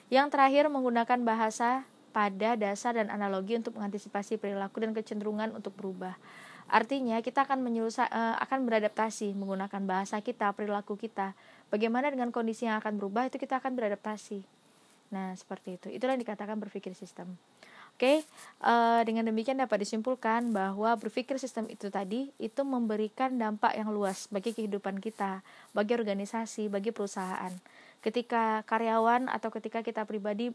Yang 0.10 0.34
terakhir 0.34 0.73
menggunakan 0.73 1.21
bahasa 1.21 1.86
pada 2.10 2.58
dasar 2.58 2.97
dan 2.97 3.13
analogi 3.13 3.58
untuk 3.58 3.78
mengantisipasi 3.78 4.41
perilaku 4.41 4.82
dan 4.82 4.97
kecenderungan 4.97 5.54
untuk 5.54 5.78
berubah. 5.78 6.17
Artinya 6.74 7.22
kita 7.22 7.46
akan 7.46 7.62
menyusa, 7.62 8.10
uh, 8.10 8.34
akan 8.42 8.66
beradaptasi 8.66 9.38
menggunakan 9.38 9.78
bahasa 9.86 10.18
kita, 10.26 10.50
perilaku 10.58 10.98
kita. 10.98 11.38
Bagaimana 11.70 12.10
dengan 12.10 12.34
kondisi 12.34 12.66
yang 12.66 12.82
akan 12.82 12.98
berubah 12.98 13.30
itu 13.30 13.38
kita 13.38 13.62
akan 13.62 13.78
beradaptasi. 13.78 14.42
Nah, 15.14 15.38
seperti 15.38 15.78
itu. 15.78 15.88
Itulah 15.94 16.18
yang 16.18 16.26
dikatakan 16.26 16.58
berpikir 16.58 16.98
sistem. 16.98 17.38
Oke, 17.94 18.26
uh, 18.66 19.06
dengan 19.06 19.30
demikian 19.30 19.62
dapat 19.62 19.86
disimpulkan 19.86 20.50
bahwa 20.50 20.98
berpikir 20.98 21.38
sistem 21.38 21.70
itu 21.70 21.94
tadi 21.94 22.34
itu 22.42 22.66
memberikan 22.66 23.30
dampak 23.38 23.78
yang 23.78 23.94
luas 23.94 24.26
bagi 24.34 24.50
kehidupan 24.50 24.98
kita, 24.98 25.46
bagi 25.78 25.94
organisasi, 25.94 26.74
bagi 26.74 26.90
perusahaan. 26.90 27.54
Ketika 28.02 28.66
karyawan 28.66 29.30
atau 29.30 29.54
ketika 29.54 29.86
kita 29.86 30.10
pribadi 30.10 30.50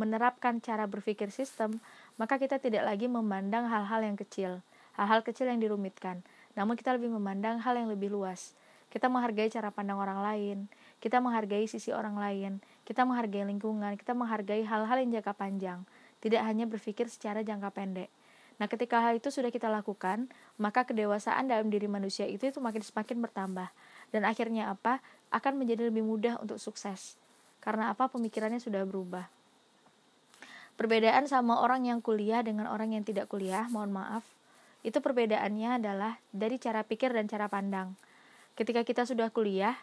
menerapkan 0.00 0.64
cara 0.64 0.88
berpikir 0.88 1.28
sistem, 1.28 1.76
maka 2.16 2.40
kita 2.40 2.56
tidak 2.56 2.88
lagi 2.88 3.04
memandang 3.04 3.68
hal-hal 3.68 4.00
yang 4.00 4.16
kecil, 4.16 4.64
hal-hal 4.98 5.22
kecil 5.22 5.46
yang 5.46 5.62
dirumitkan. 5.62 6.26
Namun 6.58 6.74
kita 6.74 6.90
lebih 6.90 7.14
memandang 7.14 7.62
hal 7.62 7.78
yang 7.78 7.86
lebih 7.86 8.10
luas. 8.10 8.58
Kita 8.90 9.06
menghargai 9.06 9.46
cara 9.52 9.70
pandang 9.70 10.00
orang 10.00 10.18
lain, 10.24 10.58
kita 10.98 11.22
menghargai 11.22 11.70
sisi 11.70 11.94
orang 11.94 12.18
lain, 12.18 12.58
kita 12.82 13.06
menghargai 13.06 13.46
lingkungan, 13.46 13.94
kita 13.94 14.16
menghargai 14.16 14.64
hal-hal 14.64 14.96
yang 14.98 15.20
jangka 15.20 15.36
panjang, 15.36 15.84
tidak 16.24 16.42
hanya 16.42 16.64
berpikir 16.64 17.06
secara 17.06 17.44
jangka 17.44 17.68
pendek. 17.70 18.10
Nah, 18.58 18.66
ketika 18.66 18.98
hal 18.98 19.22
itu 19.22 19.30
sudah 19.30 19.54
kita 19.54 19.70
lakukan, 19.70 20.26
maka 20.58 20.82
kedewasaan 20.82 21.46
dalam 21.46 21.70
diri 21.70 21.86
manusia 21.86 22.26
itu 22.26 22.50
itu 22.50 22.58
makin 22.58 22.82
semakin 22.82 23.22
bertambah. 23.22 23.70
Dan 24.10 24.26
akhirnya 24.26 24.74
apa? 24.74 24.98
Akan 25.30 25.54
menjadi 25.60 25.86
lebih 25.86 26.02
mudah 26.02 26.42
untuk 26.42 26.58
sukses. 26.58 27.14
Karena 27.62 27.94
apa? 27.94 28.10
Pemikirannya 28.10 28.58
sudah 28.58 28.82
berubah. 28.82 29.30
Perbedaan 30.74 31.30
sama 31.30 31.62
orang 31.62 31.86
yang 31.86 32.02
kuliah 32.02 32.42
dengan 32.42 32.66
orang 32.66 32.98
yang 32.98 33.06
tidak 33.06 33.30
kuliah, 33.30 33.66
mohon 33.70 33.94
maaf, 33.94 34.26
itu 34.86 34.98
perbedaannya 35.02 35.82
adalah 35.82 36.22
dari 36.30 36.56
cara 36.62 36.86
pikir 36.86 37.10
dan 37.14 37.26
cara 37.26 37.50
pandang. 37.50 37.98
Ketika 38.54 38.82
kita 38.82 39.06
sudah 39.06 39.30
kuliah, 39.30 39.74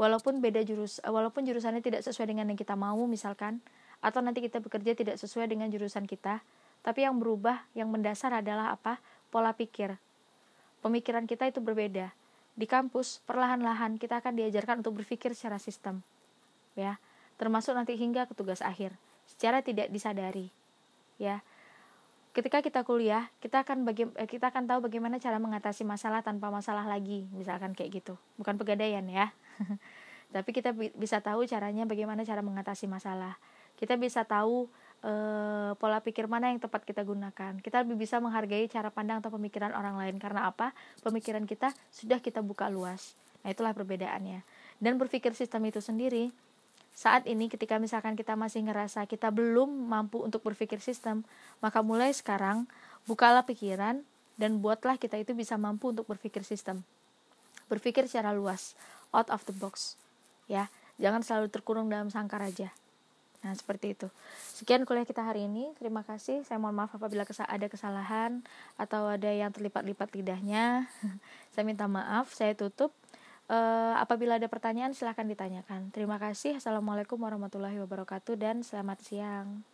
walaupun 0.00 0.42
beda 0.42 0.64
jurus 0.66 0.98
walaupun 1.04 1.46
jurusannya 1.46 1.80
tidak 1.84 2.02
sesuai 2.02 2.32
dengan 2.34 2.50
yang 2.50 2.58
kita 2.58 2.74
mau 2.74 2.98
misalkan, 3.08 3.64
atau 4.04 4.20
nanti 4.20 4.44
kita 4.44 4.60
bekerja 4.60 4.92
tidak 4.92 5.16
sesuai 5.16 5.48
dengan 5.48 5.72
jurusan 5.72 6.04
kita, 6.04 6.44
tapi 6.84 7.08
yang 7.08 7.16
berubah 7.16 7.64
yang 7.72 7.88
mendasar 7.88 8.36
adalah 8.36 8.76
apa? 8.76 9.00
Pola 9.32 9.56
pikir. 9.56 9.96
Pemikiran 10.84 11.24
kita 11.24 11.48
itu 11.48 11.64
berbeda. 11.64 12.12
Di 12.54 12.68
kampus, 12.68 13.24
perlahan-lahan 13.24 13.96
kita 13.96 14.20
akan 14.20 14.36
diajarkan 14.36 14.84
untuk 14.84 15.00
berpikir 15.02 15.32
secara 15.32 15.56
sistem. 15.56 16.04
Ya, 16.76 17.00
termasuk 17.40 17.72
nanti 17.72 17.96
hingga 17.96 18.28
ke 18.28 18.36
tugas 18.36 18.60
akhir 18.60 18.94
secara 19.24 19.64
tidak 19.64 19.88
disadari. 19.88 20.52
Ya, 21.16 21.40
ketika 22.34 22.58
kita 22.60 22.82
kuliah 22.82 23.30
kita 23.38 23.62
akan 23.62 23.86
bagi, 23.86 24.10
eh, 24.18 24.26
kita 24.26 24.50
akan 24.50 24.66
tahu 24.66 24.90
bagaimana 24.90 25.22
cara 25.22 25.38
mengatasi 25.38 25.86
masalah 25.86 26.20
tanpa 26.20 26.50
masalah 26.50 26.82
lagi 26.84 27.30
misalkan 27.30 27.72
kayak 27.72 28.02
gitu. 28.02 28.18
Bukan 28.36 28.58
pegadaian 28.58 29.06
ya. 29.06 29.30
Tapi 30.34 30.50
kita 30.50 30.74
bisa 30.74 31.22
tahu 31.22 31.46
caranya 31.46 31.86
bagaimana 31.86 32.26
cara 32.26 32.42
mengatasi 32.42 32.90
masalah. 32.90 33.38
Kita 33.78 33.94
bisa 33.94 34.26
tahu 34.26 34.66
e, 34.98 35.12
pola 35.78 36.02
pikir 36.02 36.26
mana 36.26 36.50
yang 36.50 36.58
tepat 36.58 36.82
kita 36.82 37.06
gunakan. 37.06 37.62
Kita 37.62 37.86
lebih 37.86 38.02
bisa 38.02 38.18
menghargai 38.18 38.66
cara 38.66 38.90
pandang 38.90 39.22
atau 39.22 39.30
pemikiran 39.30 39.70
orang 39.70 39.94
lain. 39.94 40.18
Karena 40.18 40.50
apa? 40.50 40.74
Pemikiran 41.06 41.46
kita 41.46 41.70
sudah 41.94 42.18
kita 42.18 42.42
buka 42.42 42.66
luas. 42.66 43.14
Nah 43.46 43.54
itulah 43.54 43.70
perbedaannya. 43.78 44.42
Dan 44.82 44.98
berpikir 44.98 45.38
sistem 45.38 45.70
itu 45.70 45.78
sendiri 45.78 46.34
saat 46.94 47.26
ini 47.26 47.50
ketika 47.50 47.82
misalkan 47.82 48.14
kita 48.14 48.38
masih 48.38 48.62
ngerasa 48.62 49.10
kita 49.10 49.34
belum 49.34 49.66
mampu 49.66 50.22
untuk 50.22 50.46
berpikir 50.46 50.78
sistem, 50.78 51.26
maka 51.58 51.82
mulai 51.82 52.14
sekarang 52.14 52.70
bukalah 53.10 53.42
pikiran 53.42 54.06
dan 54.38 54.62
buatlah 54.62 54.94
kita 54.94 55.18
itu 55.18 55.34
bisa 55.34 55.58
mampu 55.58 55.90
untuk 55.90 56.06
berpikir 56.06 56.46
sistem. 56.46 56.86
Berpikir 57.66 58.06
secara 58.06 58.30
luas, 58.30 58.78
out 59.10 59.26
of 59.34 59.42
the 59.50 59.54
box. 59.58 59.98
Ya, 60.46 60.70
jangan 61.02 61.26
selalu 61.26 61.50
terkurung 61.50 61.90
dalam 61.90 62.14
sangkar 62.14 62.46
aja. 62.46 62.70
Nah, 63.44 63.52
seperti 63.52 63.92
itu. 63.92 64.08
Sekian 64.56 64.88
kuliah 64.88 65.04
kita 65.04 65.20
hari 65.20 65.44
ini. 65.44 65.68
Terima 65.76 66.00
kasih. 66.00 66.48
Saya 66.48 66.56
mohon 66.56 66.80
maaf 66.80 66.96
apabila 66.96 67.28
ada 67.28 67.66
kesalahan 67.68 68.40
atau 68.80 69.12
ada 69.12 69.28
yang 69.28 69.52
terlipat-lipat 69.52 70.16
lidahnya. 70.16 70.88
saya 71.52 71.64
minta 71.68 71.84
maaf. 71.84 72.32
Saya 72.32 72.56
tutup. 72.56 72.88
Uh, 73.44 73.92
apabila 74.00 74.40
ada 74.40 74.48
pertanyaan 74.48 74.96
silahkan 74.96 75.28
ditanyakan. 75.28 75.92
Terima 75.92 76.16
kasih. 76.16 76.60
Assalamualaikum 76.60 77.20
warahmatullahi 77.20 77.76
wabarakatuh 77.80 78.40
dan 78.40 78.64
selamat 78.64 78.98
siang. 79.04 79.64